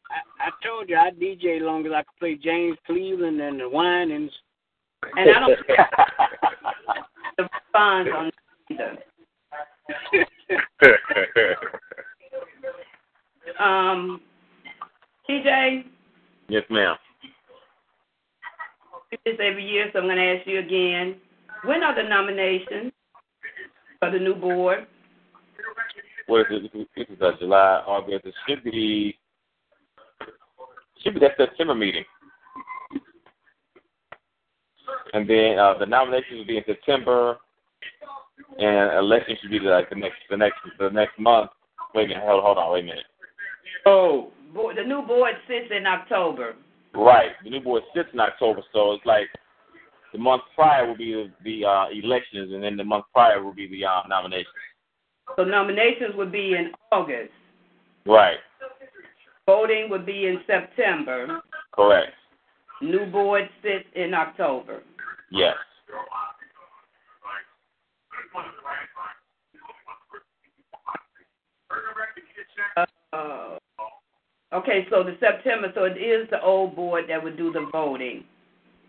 I, 0.10 0.48
I 0.48 0.50
told 0.66 0.90
you 0.90 0.98
I 0.98 1.12
DJ 1.12 1.58
as 1.58 1.64
long 1.64 1.86
as 1.86 1.92
I 1.92 2.04
could 2.04 2.20
play 2.20 2.36
James 2.36 2.78
Cleveland 2.86 3.40
and 3.42 3.60
the 3.60 3.70
Winans. 3.70 4.32
And 5.16 5.30
I 5.30 5.40
don't 5.40 5.58
the 7.38 7.44
response 7.44 8.10
on 8.16 8.32
either. 8.70 8.98
Um, 13.60 14.22
DJ, 15.30 15.84
yes, 16.50 16.64
ma'am. 16.70 16.96
do 19.12 19.18
this 19.26 19.36
every 19.40 19.66
year, 19.68 19.90
so 19.94 20.00
I'm 20.00 20.06
going 20.06 20.18
to 20.18 20.38
ask 20.38 20.48
you 20.48 20.60
again. 20.60 21.16
When 21.64 21.84
are 21.84 21.96
the 21.96 22.08
nominations 22.08 22.92
for 24.00 24.10
the 24.10 24.20
new 24.20 24.34
board? 24.34 24.88
What 26.28 26.52
is 26.52 26.64
it? 26.74 26.88
This 26.96 27.08
is 27.10 27.22
uh, 27.22 27.32
July, 27.40 27.84
August. 27.86 28.26
It 28.26 28.34
should 28.48 28.64
be 28.64 29.18
should 31.04 31.14
be 31.16 31.20
that 31.20 31.32
September 31.38 31.76
meeting. 31.76 32.06
And 35.14 35.30
then 35.30 35.60
uh, 35.60 35.74
the 35.78 35.86
nominations 35.86 36.40
will 36.40 36.46
be 36.46 36.58
in 36.58 36.64
September, 36.66 37.38
and 38.58 38.98
election 38.98 39.36
should 39.42 39.52
be 39.52 39.60
like 39.60 39.90
the 39.90 39.96
next 39.96 40.16
the 40.30 40.38
next 40.38 40.58
the 40.80 40.90
next 40.90 41.20
month. 41.20 41.52
Wait 41.94 42.06
a 42.06 42.08
minute, 42.10 42.24
hold 42.26 42.44
hold 42.44 42.58
on, 42.58 42.72
wait 42.74 42.84
a 42.84 42.88
minute. 42.88 43.04
Oh, 43.86 44.32
Bo- 44.54 44.74
The 44.76 44.84
new 44.84 45.02
board 45.02 45.34
sits 45.48 45.72
in 45.76 45.86
October. 45.86 46.56
Right, 46.94 47.32
the 47.44 47.50
new 47.50 47.60
board 47.62 47.84
sits 47.96 48.10
in 48.14 48.20
October, 48.20 48.62
so 48.74 48.94
it's 48.94 49.06
like 49.06 49.28
the 50.14 50.20
month 50.20 50.44
prior 50.56 50.88
will 50.88 50.98
be 50.98 51.14
the, 51.14 51.32
the 51.44 51.66
uh, 51.66 51.86
elections, 51.90 52.54
and 52.54 52.64
then 52.64 52.76
the 52.78 52.84
month 52.84 53.06
prior 53.14 53.42
will 53.44 53.54
be 53.54 53.68
the 53.68 53.86
uh, 53.86 54.02
nominations. 54.10 54.48
So 55.38 55.44
nominations 55.46 56.16
would 56.16 56.32
be 56.32 56.54
in 56.54 56.72
August. 56.92 57.32
Right, 58.06 58.38
Voting 59.46 59.90
would 59.90 60.06
be 60.06 60.28
in 60.28 60.40
September. 60.48 61.42
correct. 61.74 62.12
New 62.82 63.06
board 63.06 63.48
sits 63.62 63.86
in 63.96 64.14
October. 64.14 64.82
Yes. 65.32 65.56
Uh, 73.14 73.58
okay, 74.54 74.86
so 74.90 75.04
the 75.04 75.16
September, 75.20 75.72
so 75.74 75.86
it 75.86 75.98
is 75.98 76.30
the 76.30 76.42
old 76.42 76.76
board 76.76 77.06
that 77.10 77.24
would 77.24 77.38
do 77.38 77.52
the 77.52 77.68
voting. 77.72 78.24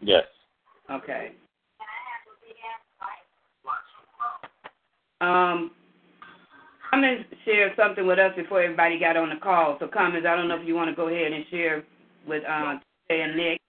Yes. 0.01 0.25
Okay. 0.91 1.33
Can 1.79 1.87
I 1.87 2.01
have 2.11 2.27
a 2.27 2.35
big 2.45 2.57
ass 2.67 2.83
light? 3.01 3.27
Um, 5.21 5.71
Cummins 6.91 7.25
shared 7.45 7.73
something 7.77 8.07
with 8.07 8.19
us 8.19 8.33
before 8.37 8.63
everybody 8.63 8.99
got 8.99 9.17
on 9.17 9.31
the 9.31 9.37
call. 9.37 9.77
So 9.79 9.87
Cummins, 9.87 10.27
I 10.29 10.37
don't 10.37 10.49
know 10.49 10.61
if 10.61 10.67
you 10.67 10.75
want 10.75 10.91
to 10.91 10.97
go 10.97 11.09
ahead 11.09 11.33
and 11.33 11.45
share 11.51 11.85
with 12.27 12.43
uh, 12.45 12.79
Jay 13.09 13.23
and 13.23 13.37
Nick. 13.37 13.61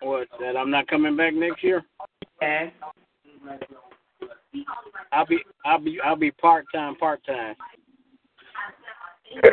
What? 0.00 0.28
That 0.40 0.56
I'm 0.56 0.70
not 0.70 0.86
coming 0.88 1.16
back 1.16 1.34
next 1.34 1.62
year? 1.62 1.84
Yes. 2.40 2.72
I'll 5.12 5.26
be 5.26 5.38
I'll 5.64 5.78
be 5.78 5.98
I'll 6.04 6.16
be 6.16 6.30
part 6.30 6.66
time 6.74 6.96
part 6.96 7.24
time. 7.26 7.54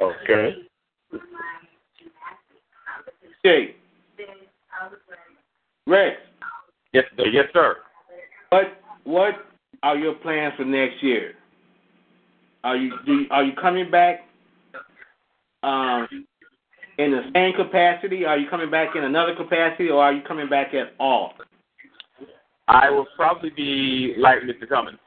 okay. 0.00 0.56
Jay. 3.44 3.74
Rex, 5.86 6.16
Yes, 6.92 7.04
sir. 7.16 7.26
yes, 7.26 7.46
sir. 7.52 7.76
what 8.50 8.78
what 9.04 9.34
are 9.82 9.96
your 9.96 10.14
plans 10.14 10.54
for 10.56 10.64
next 10.64 11.02
year? 11.02 11.34
Are 12.62 12.76
you 12.76 12.92
do 13.04 13.26
are 13.30 13.42
you 13.42 13.52
coming 13.60 13.90
back 13.90 14.20
um 15.64 16.06
in 16.98 17.10
the 17.10 17.22
same 17.34 17.54
capacity? 17.54 18.24
Are 18.24 18.38
you 18.38 18.48
coming 18.48 18.70
back 18.70 18.96
in 18.96 19.04
another 19.04 19.34
capacity 19.34 19.88
or 19.88 20.02
are 20.02 20.12
you 20.12 20.22
coming 20.22 20.48
back 20.48 20.74
at 20.74 20.94
all? 20.98 21.32
I 22.68 22.90
will 22.90 23.06
probably 23.16 23.50
be 23.50 24.14
like 24.18 24.38
Mr. 24.40 24.68
Cummins. 24.68 24.98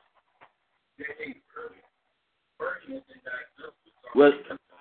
Well, 4.15 4.31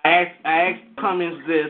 I 0.03 0.09
asked, 0.09 0.45
I 0.45 0.51
asked 0.61 0.95
Cummins 0.99 1.41
this. 1.47 1.67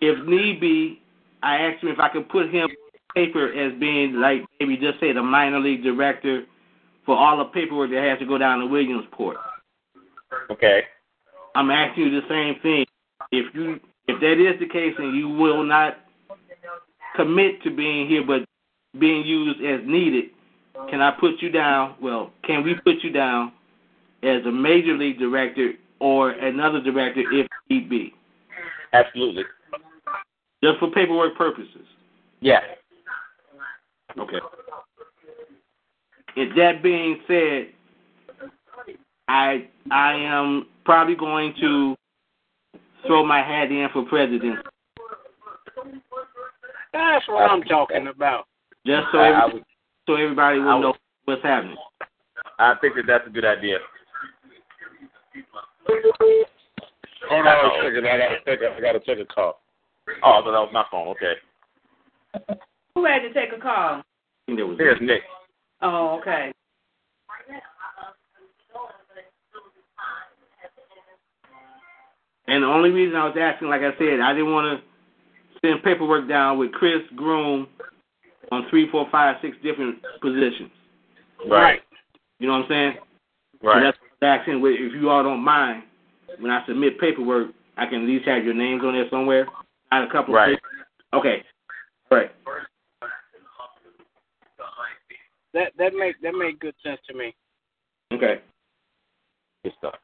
If 0.00 0.26
need 0.28 0.60
be, 0.60 1.00
I 1.42 1.56
asked 1.56 1.82
him 1.82 1.88
if 1.88 1.98
I 1.98 2.08
could 2.08 2.28
put 2.28 2.50
him 2.50 2.64
on 2.64 2.70
paper 3.14 3.50
as 3.52 3.78
being 3.80 4.14
like 4.14 4.42
maybe 4.60 4.76
just 4.76 5.00
say 5.00 5.12
the 5.12 5.22
minor 5.22 5.58
league 5.58 5.82
director 5.82 6.44
for 7.06 7.16
all 7.16 7.38
the 7.38 7.44
paperwork 7.46 7.90
that 7.90 8.02
has 8.02 8.18
to 8.18 8.26
go 8.26 8.36
down 8.36 8.60
to 8.60 8.66
Williamsport. 8.66 9.38
Okay. 10.50 10.82
I'm 11.54 11.70
asking 11.70 12.04
you 12.04 12.20
the 12.20 12.28
same 12.28 12.60
thing. 12.62 12.84
If 13.32 13.54
you 13.54 13.80
if 14.08 14.20
that 14.20 14.40
is 14.40 14.58
the 14.60 14.68
case 14.68 14.94
and 14.98 15.16
you 15.16 15.28
will 15.28 15.64
not 15.64 15.98
commit 17.14 17.62
to 17.62 17.70
being 17.70 18.08
here 18.08 18.24
but 18.26 18.44
being 18.98 19.24
used 19.26 19.60
as 19.60 19.80
needed, 19.86 20.26
can 20.90 21.00
I 21.00 21.10
put 21.10 21.40
you 21.40 21.50
down? 21.50 21.96
Well, 22.00 22.30
can 22.44 22.62
we 22.62 22.74
put 22.74 22.96
you 23.02 23.10
down 23.10 23.52
as 24.22 24.44
a 24.46 24.52
major 24.52 24.96
league 24.96 25.18
director 25.18 25.72
or 26.00 26.30
another 26.30 26.80
director 26.82 27.22
if 27.32 27.46
need 27.68 27.88
be? 27.88 28.14
Absolutely. 28.92 29.44
Just 30.62 30.78
for 30.78 30.90
paperwork 30.90 31.36
purposes. 31.36 31.86
Yes. 32.40 32.62
Okay. 34.18 34.38
If 36.36 36.54
that 36.56 36.82
being 36.82 37.20
said, 37.26 37.68
I 39.28 39.68
I 39.90 40.12
am 40.14 40.66
probably 40.84 41.16
going 41.16 41.54
to 41.60 41.96
throw 43.06 43.24
my 43.24 43.38
hat 43.42 43.70
in 43.70 43.88
for 43.92 44.04
president, 44.04 44.58
That's 46.92 47.26
what 47.28 47.50
I'm 47.50 47.62
talking 47.62 48.06
about. 48.08 48.46
just 48.86 49.06
so 49.12 49.18
I, 49.18 49.30
I, 49.30 49.46
would, 49.46 49.64
so 50.06 50.14
everybody 50.14 50.58
I 50.60 50.64
will 50.64 50.74
would- 50.74 50.80
know 50.82 50.94
what's 51.26 51.42
happening. 51.42 51.76
I 52.58 52.74
think 52.80 52.94
that 52.96 53.04
that's 53.06 53.26
a 53.26 53.30
good 53.30 53.44
idea. 53.44 53.78
Hold 57.28 57.46
on 57.46 57.66
a 57.66 57.84
second. 57.84 58.06
I 58.06 58.18
gotta 58.18 58.36
take 58.46 58.60
a, 58.62 58.74
I 58.76 58.80
gotta 58.80 59.00
take 59.00 59.18
a 59.18 59.24
call. 59.26 59.60
Oh, 60.22 60.30
I 60.30 60.42
thought 60.42 60.52
that 60.52 60.52
was 60.52 60.70
my 60.72 60.84
phone. 60.90 61.08
Okay. 61.08 61.34
Who 62.94 63.04
had 63.04 63.20
to 63.20 63.32
take 63.34 63.52
a 63.56 63.60
call? 63.60 63.98
I 63.98 64.02
think 64.46 64.58
that 64.58 64.66
was 64.66 64.78
Here's 64.78 64.98
Nick. 65.00 65.22
Oh, 65.82 66.18
okay. 66.20 66.52
And 72.48 72.62
the 72.62 72.68
only 72.68 72.90
reason 72.90 73.16
I 73.16 73.24
was 73.24 73.36
asking, 73.38 73.68
like 73.68 73.82
I 73.82 73.96
said, 73.98 74.20
I 74.20 74.32
didn't 74.32 74.52
want 74.52 74.80
to 74.80 74.84
send 75.60 75.82
paperwork 75.82 76.28
down 76.28 76.58
with 76.58 76.72
Chris 76.72 77.02
Groom 77.16 77.66
on 78.52 78.66
three, 78.70 78.88
four, 78.90 79.08
five, 79.10 79.36
six 79.42 79.56
different 79.62 79.98
positions. 80.20 80.70
Right. 81.48 81.80
You 82.38 82.46
know 82.46 82.54
what 82.54 82.64
I'm 82.64 82.68
saying? 82.68 82.92
So 83.62 83.68
Right. 83.68 83.82
that's 83.82 83.98
what 83.98 84.28
I'm 84.28 84.40
asking. 84.40 84.62
If 84.64 84.92
you 84.94 85.10
all 85.10 85.22
don't 85.22 85.42
mind, 85.42 85.82
when 86.38 86.50
I 86.50 86.64
submit 86.66 87.00
paperwork, 87.00 87.48
I 87.76 87.86
can 87.86 88.02
at 88.02 88.08
least 88.08 88.26
have 88.26 88.44
your 88.44 88.54
names 88.54 88.82
on 88.84 88.94
there 88.94 89.08
somewhere. 89.10 89.46
I 89.90 90.00
had 90.00 90.08
a 90.08 90.12
couple. 90.12 90.34
Right. 90.34 90.58
Of 91.12 91.20
okay. 91.20 91.42
Right. 92.10 92.30
That 95.54 95.72
that 95.78 95.94
make 95.94 96.20
that 96.20 96.34
make 96.34 96.60
good 96.60 96.74
sense 96.82 97.00
to 97.08 97.16
me. 97.16 97.34
Okay. 98.12 98.40
Good 99.64 99.72
stuff. 99.78 99.94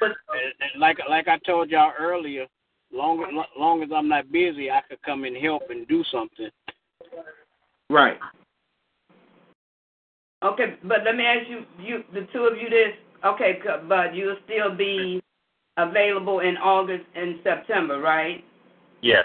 And, 0.00 0.52
and 0.60 0.76
uh, 0.76 0.80
like 0.80 0.98
like 1.08 1.28
I 1.28 1.38
told 1.38 1.70
y'all 1.70 1.92
earlier, 1.98 2.46
long 2.92 3.42
long 3.58 3.82
as 3.82 3.90
I'm 3.94 4.08
not 4.08 4.30
busy, 4.30 4.70
I 4.70 4.80
could 4.88 5.02
come 5.02 5.24
and 5.24 5.36
help 5.36 5.62
and 5.70 5.86
do 5.88 6.04
something. 6.10 6.50
Right. 7.90 8.18
Okay, 10.44 10.76
but 10.84 10.98
let 11.04 11.16
me 11.16 11.24
ask 11.24 11.48
you, 11.48 11.64
you 11.80 12.04
the 12.14 12.26
two 12.32 12.44
of 12.44 12.56
you 12.56 12.70
this. 12.70 12.92
Okay, 13.24 13.58
but 13.88 14.14
you'll 14.14 14.36
still 14.44 14.74
be 14.74 15.20
available 15.76 16.40
in 16.40 16.56
August 16.56 17.04
and 17.16 17.40
September, 17.42 17.98
right? 17.98 18.44
Yes. 19.02 19.24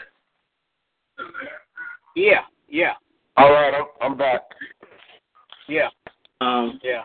Yeah, 2.16 2.41
yeah, 2.68 2.93
All 3.38 3.51
right, 3.51 3.74
I'm, 3.74 4.11
I'm 4.11 4.18
back. 4.18 4.41
yeah, 5.68 5.89
Um, 6.44 6.80
yeah. 6.84 7.04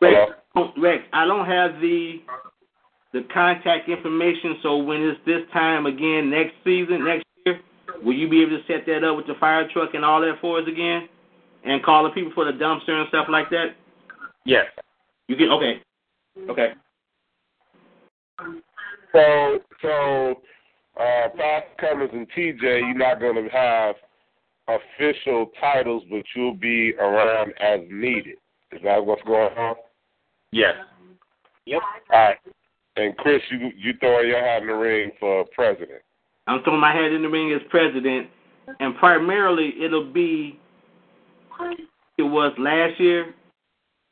Rex, 0.00 0.32
Rex, 0.76 1.04
I 1.12 1.26
don't 1.26 1.46
have 1.46 1.80
the 1.80 2.22
the 3.12 3.22
contact 3.32 3.88
information. 3.88 4.56
So 4.62 4.76
when 4.76 5.02
it's 5.02 5.20
this 5.24 5.42
time 5.52 5.86
again 5.86 6.30
next 6.30 6.54
season, 6.64 7.04
next 7.04 7.24
year, 7.44 7.60
will 8.02 8.14
you 8.14 8.28
be 8.28 8.42
able 8.42 8.58
to 8.58 8.64
set 8.66 8.84
that 8.86 9.04
up 9.04 9.16
with 9.16 9.26
the 9.26 9.34
fire 9.40 9.68
truck 9.72 9.94
and 9.94 10.04
all 10.04 10.20
that 10.20 10.38
for 10.40 10.60
us 10.60 10.68
again, 10.68 11.08
and 11.64 11.82
call 11.82 12.04
the 12.04 12.10
people 12.10 12.32
for 12.34 12.44
the 12.44 12.52
dumpster 12.52 12.90
and 12.90 13.08
stuff 13.08 13.26
like 13.30 13.48
that? 13.50 13.76
Yes. 14.44 14.66
You 15.28 15.36
can. 15.36 15.50
Okay. 15.50 15.82
Okay. 16.50 16.72
So, 19.12 19.58
so, 19.80 20.40
uh, 21.00 21.28
Fast 21.36 21.66
Cummins 21.80 22.10
and 22.12 22.28
TJ, 22.30 22.60
you're 22.62 22.94
not 22.94 23.18
going 23.18 23.42
to 23.42 23.50
have 23.50 23.96
official 24.68 25.50
titles, 25.60 26.02
but 26.10 26.22
you'll 26.34 26.54
be 26.54 26.94
around 26.94 27.52
as 27.60 27.80
needed. 27.90 28.36
Is 28.72 28.80
that 28.84 29.04
what's 29.04 29.22
going 29.22 29.56
on? 29.56 29.76
Yes. 30.52 30.74
Yep. 31.66 31.82
All 32.12 32.18
right. 32.18 32.36
And 32.96 33.16
Chris, 33.18 33.42
you 33.50 33.70
you 33.76 33.92
throwing 34.00 34.28
your 34.28 34.40
hat 34.40 34.62
in 34.62 34.68
the 34.68 34.74
ring 34.74 35.10
for 35.20 35.44
president. 35.54 36.00
I'm 36.46 36.62
throwing 36.62 36.80
my 36.80 36.94
hat 36.94 37.12
in 37.12 37.22
the 37.22 37.28
ring 37.28 37.52
as 37.52 37.60
president, 37.68 38.28
and 38.80 38.96
primarily 38.96 39.74
it'll 39.82 40.10
be 40.12 40.58
it 42.18 42.22
was 42.22 42.52
last 42.58 42.98
year, 42.98 43.34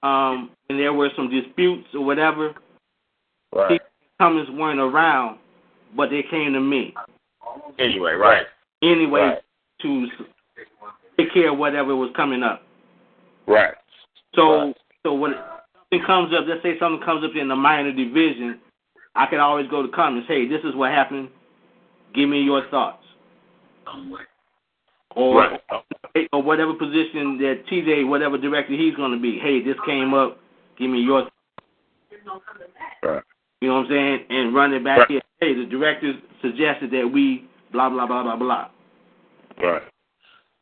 um, 0.02 0.50
and 0.68 0.78
there 0.78 0.92
were 0.92 1.10
some 1.16 1.30
disputes 1.30 1.86
or 1.94 2.04
whatever. 2.04 2.54
Right. 3.54 3.80
Cummins 4.20 4.48
weren't 4.50 4.80
around, 4.80 5.38
but 5.96 6.10
they 6.10 6.22
came 6.30 6.52
to 6.52 6.60
me 6.60 6.94
Anyway, 7.78 8.12
right. 8.12 8.46
anyway 8.82 9.20
Right. 9.20 9.42
to 9.80 10.08
s- 10.12 10.26
take 11.16 11.32
care 11.32 11.52
of 11.52 11.58
whatever 11.58 11.94
was 11.96 12.10
coming 12.16 12.42
up. 12.42 12.62
Right. 13.46 13.74
So, 14.34 14.66
Right. 14.66 14.76
so 15.04 15.14
when 15.14 15.34
something 15.34 16.06
comes 16.06 16.34
up, 16.34 16.46
let's 16.46 16.62
say 16.62 16.78
something 16.78 17.04
comes 17.04 17.24
up 17.24 17.34
in 17.36 17.48
the 17.48 17.56
minor 17.56 17.92
division, 17.92 18.60
I 19.14 19.26
can 19.26 19.38
always 19.40 19.68
go 19.68 19.82
to 19.82 19.88
Cummins. 19.88 20.26
Hey, 20.26 20.46
this 20.46 20.62
is 20.64 20.74
what 20.74 20.90
happened. 20.90 21.28
Give 22.14 22.28
me 22.28 22.40
your 22.42 22.62
thoughts. 22.62 23.04
Or 25.14 25.38
Right. 25.38 25.60
or 26.32 26.42
whatever 26.42 26.74
position 26.74 27.38
that 27.38 27.66
TJ, 27.66 28.04
whatever 28.04 28.38
director 28.38 28.72
he's 28.72 28.94
going 28.94 29.12
to 29.12 29.18
be. 29.18 29.38
Hey, 29.38 29.60
this 29.60 29.78
came 29.84 30.14
up. 30.14 30.38
Give 30.76 30.90
me 30.90 31.00
your. 31.00 31.28
Right. 33.02 33.22
You 33.60 33.68
know 33.68 33.76
what 33.76 33.86
I'm 33.86 33.88
saying? 33.88 34.26
And 34.30 34.54
run 34.54 34.72
it 34.74 34.84
back 34.84 34.98
Right. 35.00 35.08
here. 35.08 35.22
Hey, 35.40 35.54
the 35.54 35.66
director 35.66 36.14
suggested 36.40 36.90
that 36.92 37.10
we 37.10 37.48
blah 37.72 37.88
blah 37.88 38.06
blah 38.06 38.22
blah 38.22 38.36
blah. 38.36 38.68
Right. 39.58 39.82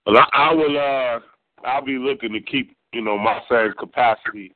Well, 0.06 0.16
I, 0.18 0.50
I 0.50 0.54
will. 0.54 0.78
Uh, 0.78 1.20
I'll 1.66 1.84
be 1.84 1.98
looking 1.98 2.32
to 2.32 2.40
keep, 2.40 2.76
you 2.92 3.02
know, 3.02 3.16
my 3.16 3.40
same 3.50 3.72
capacity. 3.78 4.54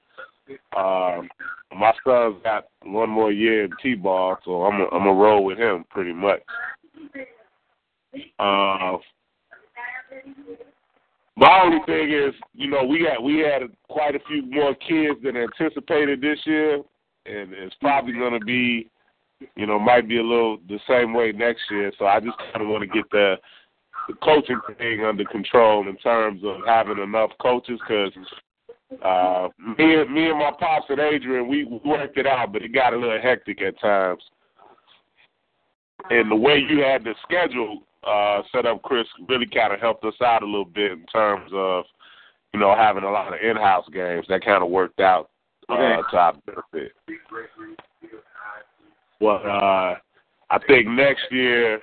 Um, 0.77 1.29
my 1.77 1.93
son's 2.05 2.43
got 2.43 2.67
one 2.85 3.11
more 3.11 3.33
year 3.33 3.65
in 3.65 3.71
T-ball, 3.83 4.39
so 4.45 4.65
I'm 4.65 4.81
a, 4.81 4.87
I'm 4.89 5.07
a 5.07 5.13
roll 5.13 5.45
with 5.45 5.59
him 5.59 5.85
pretty 5.91 6.13
much. 6.13 6.41
Uh, 8.39 8.97
my 11.37 11.61
only 11.63 11.79
thing 11.85 12.11
is, 12.13 12.35
you 12.55 12.71
know, 12.71 12.85
we 12.85 13.03
had 13.09 13.23
we 13.23 13.39
had 13.41 13.63
quite 13.89 14.15
a 14.15 14.21
few 14.27 14.43
more 14.51 14.75
kids 14.75 15.21
than 15.23 15.37
anticipated 15.37 16.21
this 16.21 16.39
year, 16.45 16.77
and 17.27 17.53
it's 17.53 17.77
probably 17.81 18.15
going 18.15 18.39
to 18.39 18.45
be, 18.45 18.89
you 19.55 19.67
know, 19.67 19.79
might 19.79 20.09
be 20.09 20.19
a 20.19 20.23
little 20.23 20.59
the 20.69 20.79
same 20.89 21.13
way 21.13 21.33
next 21.33 21.63
year. 21.71 21.93
So 21.99 22.07
I 22.07 22.21
just 22.21 22.39
kind 22.39 22.63
of 22.63 22.69
want 22.69 22.83
to 22.83 22.87
get 22.87 23.11
the 23.11 23.37
the 24.09 24.15
coaching 24.23 24.61
thing 24.79 25.05
under 25.05 25.25
control 25.25 25.89
in 25.89 25.97
terms 25.97 26.43
of 26.45 26.57
having 26.67 26.99
enough 26.99 27.31
coaches 27.41 27.81
because 27.81 28.13
uh, 29.05 29.49
me, 29.79 29.97
and- 29.97 30.13
me 30.13 30.31
and 30.31 30.39
my 30.39 30.53
pops 30.59 30.87
and 30.89 31.01
Adrian, 31.01 31.49
we 31.49 31.65
worked 31.85 32.17
it 32.19 32.27
out, 32.27 32.53
but 32.53 32.63
it 32.63 32.73
got 32.73 32.95
a 32.95 32.97
little 32.97 33.21
hectic 33.21 33.61
at 33.63 33.79
times. 33.81 34.23
And 36.11 36.31
the 36.31 36.37
way 36.37 36.59
you 36.69 36.81
had 36.83 37.03
the 37.03 37.15
schedule 37.23 37.83
uh, 38.07 38.43
set 38.53 38.65
up, 38.67 38.83
Chris, 38.83 39.07
really 39.29 39.47
kind 39.47 39.73
of 39.73 39.81
helped 39.81 40.05
us 40.05 40.15
out 40.25 40.43
a 40.45 40.47
little 40.47 40.65
bit 40.65 40.93
in 40.93 41.05
terms 41.07 41.51
of, 41.53 41.85
you 42.55 42.61
know, 42.61 42.75
having 42.77 43.03
a 43.03 43.11
lot 43.11 43.35
of 43.35 43.41
in-house 43.41 43.87
games. 43.93 44.25
That 44.29 44.45
kind 44.45 44.63
of 44.63 44.71
worked 44.71 45.01
out 45.01 45.31
uh, 45.69 45.73
Okay. 45.73 46.03
to 46.13 46.17
our 46.17 46.35
benefit. 46.47 46.93
But 49.19 49.47
uh, 49.47 49.95
I 50.51 50.59
think 50.69 50.87
next 50.87 51.25
year, 51.33 51.81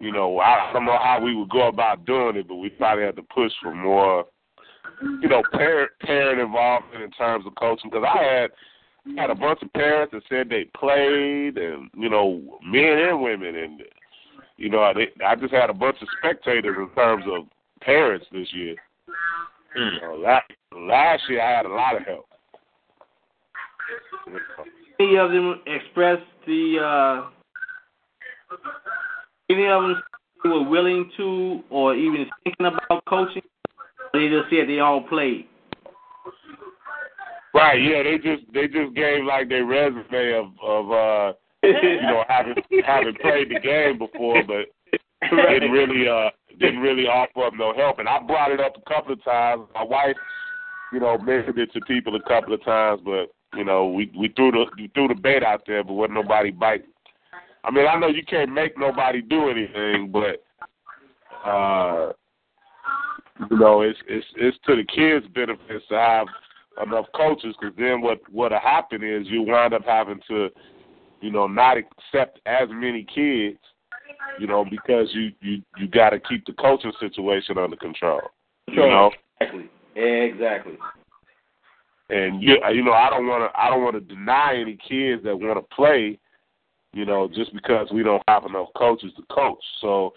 you 0.00 0.12
know, 0.12 0.38
I 0.38 0.70
don't 0.72 0.84
know 0.84 0.98
how 1.02 1.20
we 1.20 1.34
would 1.34 1.50
go 1.50 1.68
about 1.68 2.04
doing 2.04 2.36
it, 2.36 2.48
but 2.48 2.56
we 2.56 2.70
probably 2.70 3.04
have 3.04 3.16
to 3.16 3.22
push 3.22 3.52
for 3.62 3.74
more, 3.74 4.26
you 5.02 5.28
know, 5.28 5.42
parent 5.52 5.90
parent 6.00 6.40
involvement 6.40 7.02
in 7.02 7.10
terms 7.12 7.44
of 7.46 7.54
coaching. 7.56 7.90
Because 7.90 8.06
I 8.08 8.22
had 8.22 8.50
had 9.16 9.30
a 9.30 9.34
bunch 9.34 9.60
of 9.62 9.72
parents 9.72 10.12
that 10.12 10.22
said 10.28 10.48
they 10.48 10.64
played, 10.76 11.58
and 11.58 11.90
you 11.96 12.08
know, 12.08 12.40
men 12.64 12.98
and 12.98 13.22
women, 13.22 13.56
and 13.56 13.82
you 14.56 14.68
know, 14.68 14.92
they, 14.94 15.08
I 15.24 15.34
just 15.34 15.52
had 15.52 15.70
a 15.70 15.74
bunch 15.74 15.96
of 16.00 16.08
spectators 16.18 16.76
in 16.78 16.88
terms 16.94 17.24
of 17.30 17.46
parents 17.80 18.26
this 18.32 18.48
year. 18.52 18.76
You 19.76 20.00
know, 20.00 20.14
last, 20.14 20.50
last 20.76 21.22
year 21.28 21.42
I 21.42 21.56
had 21.56 21.66
a 21.66 21.68
lot 21.68 21.96
of 21.96 22.02
help. 22.02 22.26
You 24.26 24.32
know. 24.32 24.38
Any 25.00 25.16
of 25.16 25.30
them 25.30 25.60
expressed 25.66 26.22
the 26.46 26.78
uh, 26.82 28.56
any 29.50 29.66
of 29.66 29.82
them 29.82 30.02
who 30.42 30.50
were 30.50 30.68
willing 30.68 31.10
to 31.16 31.60
or 31.70 31.94
even 31.94 32.26
thinking 32.44 32.66
about 32.66 33.04
coaching? 33.06 33.42
They 34.12 34.28
just 34.28 34.50
said 34.50 34.68
they 34.68 34.80
all 34.80 35.02
played. 35.02 35.46
Right, 37.54 37.82
yeah, 37.82 38.02
they 38.02 38.18
just 38.18 38.50
they 38.52 38.68
just 38.68 38.94
gave 38.94 39.24
like 39.24 39.48
their 39.48 39.64
resume 39.64 40.32
of 40.34 40.46
of 40.62 40.92
uh 40.92 41.32
you 41.62 42.02
know 42.02 42.24
having 42.28 42.54
having 42.84 43.14
played 43.20 43.50
the 43.50 43.60
game 43.60 43.98
before, 43.98 44.42
but 44.44 44.66
didn't 45.30 45.72
really 45.72 46.08
uh 46.08 46.30
didn't 46.60 46.80
really 46.80 47.06
offer 47.06 47.46
up 47.46 47.54
no 47.54 47.74
help. 47.74 47.98
And 47.98 48.08
I 48.08 48.20
brought 48.20 48.52
it 48.52 48.60
up 48.60 48.74
a 48.76 48.88
couple 48.88 49.12
of 49.12 49.24
times. 49.24 49.62
My 49.74 49.82
wife, 49.82 50.16
you 50.92 51.00
know, 51.00 51.18
mentioned 51.18 51.58
it 51.58 51.72
to 51.72 51.80
people 51.80 52.14
a 52.16 52.22
couple 52.28 52.54
of 52.54 52.64
times, 52.64 53.00
but 53.04 53.28
you 53.56 53.64
know 53.64 53.86
we 53.86 54.12
we 54.16 54.28
threw 54.36 54.50
the 54.52 54.66
we 54.76 54.90
threw 54.94 55.08
the 55.08 55.14
bait 55.14 55.42
out 55.42 55.62
there, 55.66 55.82
but 55.82 55.94
wasn't 55.94 56.14
nobody 56.14 56.50
bite. 56.50 56.84
I 57.64 57.70
mean, 57.70 57.86
I 57.86 57.98
know 57.98 58.08
you 58.08 58.24
can't 58.24 58.52
make 58.52 58.78
nobody 58.78 59.20
do 59.22 59.48
anything, 59.48 60.10
but 60.12 60.42
uh 61.48 62.12
you 63.50 63.56
know 63.56 63.82
it's 63.82 63.98
it's 64.08 64.26
it's 64.36 64.58
to 64.66 64.76
the 64.76 64.84
kids' 64.84 65.26
benefits 65.34 65.84
to 65.88 65.94
have 65.94 66.26
enough 66.84 67.06
coaches 67.14 67.54
because 67.60 67.76
then 67.76 68.00
what 68.00 68.20
what'll 68.30 68.58
happen 68.58 69.02
is 69.02 69.26
you 69.28 69.42
wind 69.42 69.74
up 69.74 69.84
having 69.84 70.20
to 70.28 70.48
you 71.20 71.30
know 71.30 71.46
not 71.46 71.76
accept 71.76 72.40
as 72.46 72.68
many 72.70 73.04
kids 73.04 73.58
you 74.38 74.46
know 74.46 74.64
because 74.64 75.08
you 75.12 75.30
you 75.40 75.62
you 75.78 75.88
got 75.88 76.10
to 76.10 76.20
keep 76.20 76.44
the 76.46 76.52
coaching 76.54 76.92
situation 77.00 77.58
under 77.58 77.76
control 77.76 78.20
you 78.68 78.76
know 78.76 79.10
Exactly. 79.40 79.70
Exactly. 79.94 80.78
and 82.10 82.42
you 82.42 82.56
you 82.72 82.82
know 82.82 82.92
I 82.92 83.10
don't 83.10 83.26
want 83.26 83.50
to 83.52 83.60
I 83.60 83.68
don't 83.68 83.82
want 83.82 83.94
to 83.94 84.00
deny 84.00 84.56
any 84.56 84.76
kids 84.76 85.22
that 85.24 85.36
want 85.36 85.58
to 85.58 85.74
play 85.74 86.18
you 86.92 87.04
know 87.04 87.28
just 87.28 87.52
because 87.54 87.88
we 87.92 88.02
don't 88.02 88.22
have 88.28 88.44
enough 88.44 88.68
coaches 88.76 89.12
to 89.16 89.22
coach 89.34 89.62
so 89.80 90.12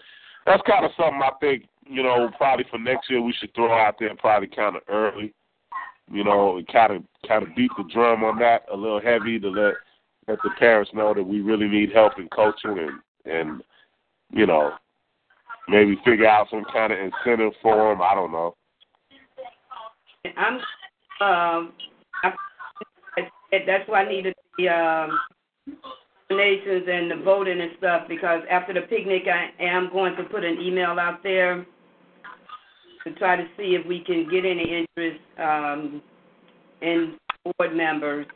that's 0.46 0.62
kind 0.68 0.84
of 0.84 0.90
something 0.96 1.20
I 1.22 1.30
think 1.40 1.64
you 1.86 2.02
know 2.02 2.30
probably 2.36 2.64
for 2.70 2.78
next 2.78 3.10
year 3.10 3.22
we 3.22 3.34
should 3.38 3.54
throw 3.54 3.72
out 3.72 3.96
there 3.98 4.14
probably 4.16 4.48
kind 4.48 4.76
of 4.76 4.82
early 4.88 5.34
you 6.10 6.24
know, 6.24 6.58
and 6.58 6.66
kind 6.68 6.92
of 6.92 7.02
kind 7.26 7.42
of 7.42 7.54
beat 7.54 7.70
the 7.76 7.84
drum 7.92 8.24
on 8.24 8.38
that 8.38 8.66
a 8.72 8.76
little 8.76 9.00
heavy 9.00 9.38
to 9.38 9.48
let 9.48 9.74
let 10.28 10.38
the 10.42 10.50
parents 10.58 10.90
know 10.94 11.14
that 11.14 11.22
we 11.22 11.40
really 11.40 11.68
need 11.68 11.92
help 11.92 12.12
in 12.18 12.28
coaching 12.28 12.78
and 12.78 13.00
and 13.24 13.62
you 14.30 14.46
know 14.46 14.72
maybe 15.68 15.96
figure 16.04 16.26
out 16.26 16.48
some 16.50 16.64
kind 16.72 16.92
of 16.92 16.98
incentive 16.98 17.52
for 17.62 17.90
them. 17.90 18.02
I 18.02 18.14
don't 18.14 18.32
know. 18.32 18.54
I'm 20.36 20.54
um 21.20 21.72
I, 22.22 22.32
that's 23.66 23.88
why 23.88 24.04
I 24.04 24.08
needed 24.08 24.34
the 24.58 24.68
um 24.68 25.18
donations 26.32 26.84
and 26.88 27.10
the 27.10 27.24
voting 27.24 27.60
and 27.60 27.70
stuff 27.78 28.02
because 28.08 28.42
after 28.50 28.72
the 28.72 28.82
picnic 28.82 29.22
I 29.26 29.50
am 29.62 29.90
going 29.92 30.16
to 30.16 30.24
put 30.24 30.44
an 30.44 30.60
email 30.60 30.98
out 30.98 31.22
there 31.22 31.66
to 33.04 33.12
try 33.14 33.36
to 33.36 33.44
see 33.56 33.76
if 33.80 33.86
we 33.86 34.00
can 34.00 34.28
get 34.30 34.44
any 34.44 34.86
interest 34.96 35.20
um, 35.38 36.02
in 36.80 37.16
board 37.58 37.74
members. 37.74 38.26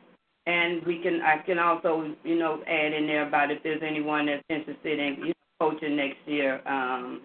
And 0.46 0.84
we 0.86 1.00
can, 1.02 1.20
I 1.22 1.38
can 1.44 1.58
also, 1.58 2.14
you 2.22 2.38
know, 2.38 2.62
add 2.68 2.92
in 2.92 3.06
there 3.06 3.26
about 3.26 3.50
if 3.50 3.62
there's 3.64 3.82
anyone 3.84 4.26
that's 4.26 4.44
interested 4.48 4.98
in 4.98 5.16
you 5.18 5.26
know, 5.28 5.34
coaching 5.60 5.96
next 5.96 6.18
year. 6.26 6.60
Um, 6.68 7.22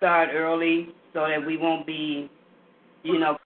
start 0.00 0.30
early 0.32 0.88
so 1.12 1.26
that 1.28 1.44
we 1.44 1.58
won't 1.58 1.86
be, 1.86 2.30
you 3.02 3.18
know, 3.18 3.36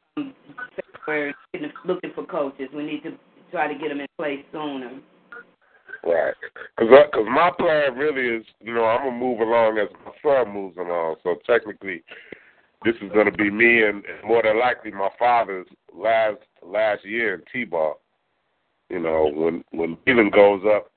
looking 1.85 2.13
for 2.15 2.25
coaches. 2.27 2.69
We 2.73 2.85
need 2.85 3.03
to 3.03 3.13
try 3.51 3.67
to 3.67 3.79
get 3.79 3.89
them 3.89 4.01
in 4.01 4.07
place 4.17 4.39
sooner. 4.53 5.01
Right. 6.07 6.35
Because 6.77 7.07
cause 7.13 7.27
my 7.29 7.51
plan 7.59 7.97
really 7.97 8.37
is, 8.41 8.45
you 8.61 8.75
know, 8.75 8.85
I'm 8.85 9.03
going 9.03 9.15
to 9.15 9.27
move 9.27 9.41
along 9.41 9.79
as 9.79 9.89
my 10.05 10.13
son 10.23 10.53
moves 10.53 10.77
along. 10.77 11.17
So 11.23 11.37
technically, 11.47 12.03
this 12.85 12.95
is 13.01 13.11
going 13.13 13.27
to 13.27 13.33
be 13.33 13.51
me 13.51 13.83
and, 13.83 14.05
and 14.05 14.23
more 14.27 14.43
than 14.43 14.59
likely 14.59 14.91
my 14.91 15.09
father's 15.19 15.67
last 15.95 16.39
last 16.63 17.05
year 17.05 17.35
in 17.35 17.43
T-ball. 17.53 18.01
You 18.91 19.01
know, 19.01 19.31
when 19.35 19.65
when 19.71 19.97
Leland 20.07 20.33
goes 20.33 20.63
up, 20.67 20.91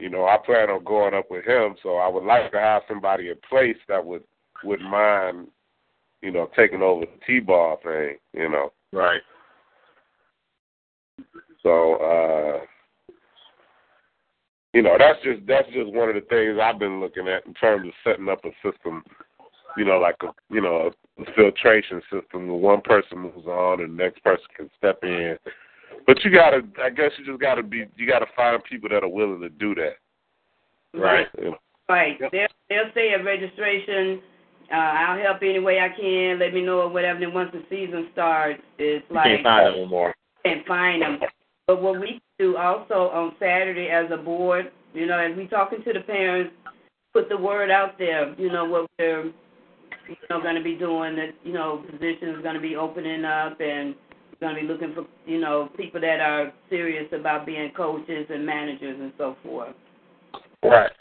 you 0.00 0.10
know, 0.10 0.24
I 0.24 0.36
plan 0.44 0.68
on 0.68 0.82
going 0.82 1.14
up 1.14 1.30
with 1.30 1.44
him. 1.44 1.76
So 1.82 1.96
I 1.96 2.08
would 2.08 2.24
like 2.24 2.50
to 2.52 2.58
have 2.58 2.82
somebody 2.88 3.28
in 3.28 3.36
place 3.48 3.76
that 3.88 4.04
would 4.04 4.24
wouldn't 4.64 4.90
mind, 4.90 5.46
you 6.22 6.32
know, 6.32 6.50
taking 6.56 6.82
over 6.82 7.06
the 7.06 7.24
T-ball 7.26 7.78
thing. 7.84 8.16
You 8.32 8.48
know. 8.48 8.72
Right. 8.92 9.20
So, 11.62 11.94
uh, 11.94 12.64
you 14.74 14.82
know, 14.82 14.96
that's 14.98 15.22
just 15.22 15.46
that's 15.46 15.68
just 15.68 15.92
one 15.92 16.08
of 16.08 16.16
the 16.16 16.20
things 16.22 16.58
I've 16.60 16.78
been 16.78 17.00
looking 17.00 17.28
at 17.28 17.46
in 17.46 17.54
terms 17.54 17.86
of 17.86 17.94
setting 18.04 18.28
up 18.28 18.44
a 18.44 18.50
system. 18.68 19.02
You 19.76 19.84
know, 19.84 19.98
like 19.98 20.16
a 20.22 20.28
you 20.52 20.60
know 20.60 20.90
a 21.18 21.24
filtration 21.34 22.02
system 22.12 22.48
where 22.48 22.56
one 22.56 22.80
person 22.80 23.18
moves 23.18 23.46
on 23.46 23.80
and 23.80 23.98
the 23.98 24.02
next 24.02 24.22
person 24.22 24.44
can 24.56 24.70
step 24.76 24.98
in. 25.02 25.36
But 26.06 26.22
you 26.24 26.30
gotta, 26.30 26.62
I 26.82 26.90
guess, 26.90 27.12
you 27.18 27.24
just 27.24 27.40
gotta 27.40 27.62
be, 27.62 27.84
you 27.96 28.06
gotta 28.06 28.26
find 28.36 28.62
people 28.64 28.88
that 28.90 29.02
are 29.04 29.08
willing 29.08 29.40
to 29.40 29.48
do 29.48 29.74
that. 29.76 29.94
Right. 30.92 31.26
You 31.38 31.50
know? 31.52 31.56
Right. 31.88 32.18
They'll, 32.18 32.46
they'll 32.68 32.90
stay 32.92 33.14
at 33.18 33.24
registration. 33.24 34.20
Uh, 34.72 34.76
I'll 34.76 35.22
help 35.22 35.38
any 35.42 35.60
way 35.60 35.78
I 35.80 35.88
can. 35.88 36.38
Let 36.38 36.52
me 36.52 36.62
know 36.62 36.80
or 36.80 36.88
whatever. 36.88 37.20
Then 37.20 37.32
once 37.32 37.50
the 37.52 37.62
season 37.70 38.08
starts, 38.12 38.60
it's 38.78 39.04
You 39.08 39.14
like 39.14 39.24
can't 39.26 39.42
find 39.42 39.66
them 39.66 39.74
anymore. 39.74 40.14
can't 40.44 40.66
find 40.66 41.02
them. 41.02 41.18
But 41.66 41.82
what 41.82 42.00
we 42.00 42.20
do 42.38 42.56
also 42.56 43.10
on 43.12 43.34
Saturday 43.38 43.88
as 43.88 44.10
a 44.10 44.16
board, 44.16 44.70
you 44.92 45.06
know, 45.06 45.18
as 45.18 45.36
we 45.36 45.46
talking 45.46 45.82
to 45.84 45.92
the 45.92 46.00
parents, 46.00 46.54
put 47.12 47.28
the 47.28 47.36
word 47.36 47.70
out 47.70 47.98
there. 47.98 48.34
You 48.38 48.52
know 48.52 48.64
what 48.66 48.90
we're, 48.98 49.24
you 49.26 50.16
know, 50.28 50.42
going 50.42 50.56
to 50.56 50.62
be 50.62 50.74
doing. 50.74 51.16
That 51.16 51.30
you 51.42 51.52
know, 51.52 51.84
positions 51.90 52.42
going 52.42 52.54
to 52.54 52.60
be 52.60 52.76
opening 52.76 53.24
up, 53.24 53.60
and 53.60 53.94
we're 54.30 54.48
going 54.48 54.54
to 54.56 54.60
be 54.60 54.66
looking 54.66 54.94
for, 54.94 55.06
you 55.26 55.40
know, 55.40 55.70
people 55.76 56.00
that 56.02 56.20
are 56.20 56.52
serious 56.68 57.10
about 57.12 57.46
being 57.46 57.70
coaches 57.74 58.26
and 58.28 58.44
managers 58.44 58.98
and 59.00 59.12
so 59.16 59.36
forth. 59.42 59.74
Right. 60.62 60.92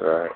Right. 0.00 0.30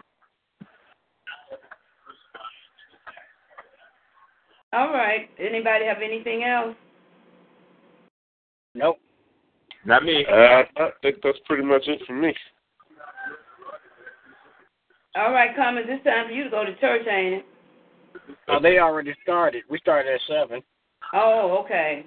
All 4.72 4.88
right. 4.88 5.28
Anybody 5.38 5.84
have 5.84 5.98
anything 6.02 6.44
else? 6.44 6.74
Nope. 8.74 8.98
Not 9.84 10.04
me. 10.04 10.24
Uh, 10.30 10.62
I 10.76 10.90
think 11.02 11.16
that's 11.22 11.38
pretty 11.44 11.64
much 11.64 11.82
it 11.86 12.00
for 12.06 12.14
me. 12.14 12.34
All 15.14 15.32
right, 15.32 15.54
Cummins, 15.54 15.86
it's 15.90 16.04
time 16.04 16.28
for 16.28 16.32
you 16.32 16.44
to 16.44 16.50
go 16.50 16.64
to 16.64 16.74
church, 16.76 17.06
ain't 17.06 17.34
it? 17.34 17.46
Oh, 18.48 18.60
they 18.60 18.78
already 18.78 19.14
started. 19.22 19.64
We 19.68 19.78
started 19.78 20.14
at 20.14 20.20
seven. 20.26 20.62
Oh, 21.12 21.62
okay. 21.64 22.06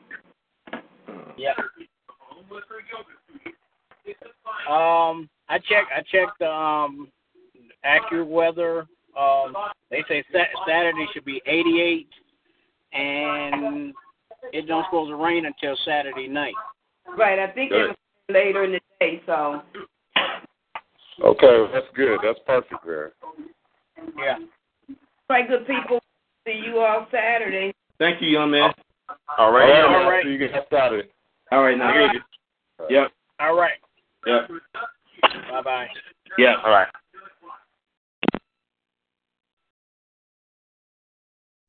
Yeah. 1.38 1.54
Um, 4.70 5.30
I 5.50 5.60
checked. 5.60 5.92
I 5.96 6.02
checked 6.12 6.40
the 6.40 6.50
um 6.50 7.10
AccuWeather. 7.86 8.88
Um, 9.20 9.56
they 9.92 10.04
say 10.08 10.24
sa- 10.32 10.66
Saturday 10.68 11.06
should 11.14 11.26
be 11.26 11.42
88, 11.46 12.08
and 12.94 13.94
it 14.54 14.68
don't 14.68 14.86
supposed 14.86 15.10
to 15.10 15.16
rain 15.16 15.46
until 15.46 15.78
Saturday 15.86 16.28
night. 16.28 16.54
Right, 17.18 17.40
I 17.40 17.52
think 17.52 17.72
it 17.72 17.76
was 17.76 17.96
later 18.30 18.64
in 18.64 18.74
the 18.74 18.80
day, 19.00 19.22
so. 19.26 19.62
Okay, 21.24 21.66
that's 21.74 21.86
good. 21.96 22.20
That's 22.24 22.40
perfect 22.46 22.86
there. 22.86 23.14
Yeah. 24.18 24.38
All 24.40 24.96
right, 25.30 25.48
good 25.48 25.66
people. 25.66 26.00
See 26.46 26.62
you 26.66 26.80
all 26.80 27.08
Saturday. 27.12 27.74
Thank 28.00 28.22
you, 28.22 28.28
young 28.28 28.52
man. 28.52 28.72
All 29.38 29.52
right. 29.52 29.72
All 29.72 29.88
All 29.88 29.94
right. 29.94 30.08
right. 30.08 30.24
So 30.24 30.30
you 30.30 30.38
get 30.38 30.52
started. 30.68 31.10
All 31.52 31.64
right, 31.64 31.78
now. 31.78 31.92
All 31.92 32.00
right. 32.00 32.16
Yep. 32.90 33.12
All 33.40 33.56
right. 33.56 33.74
Yep. 34.26 34.50
Bye 35.52 35.62
bye. 35.62 35.88
Yep. 36.38 36.58
All 36.64 36.72
right. 36.72 36.88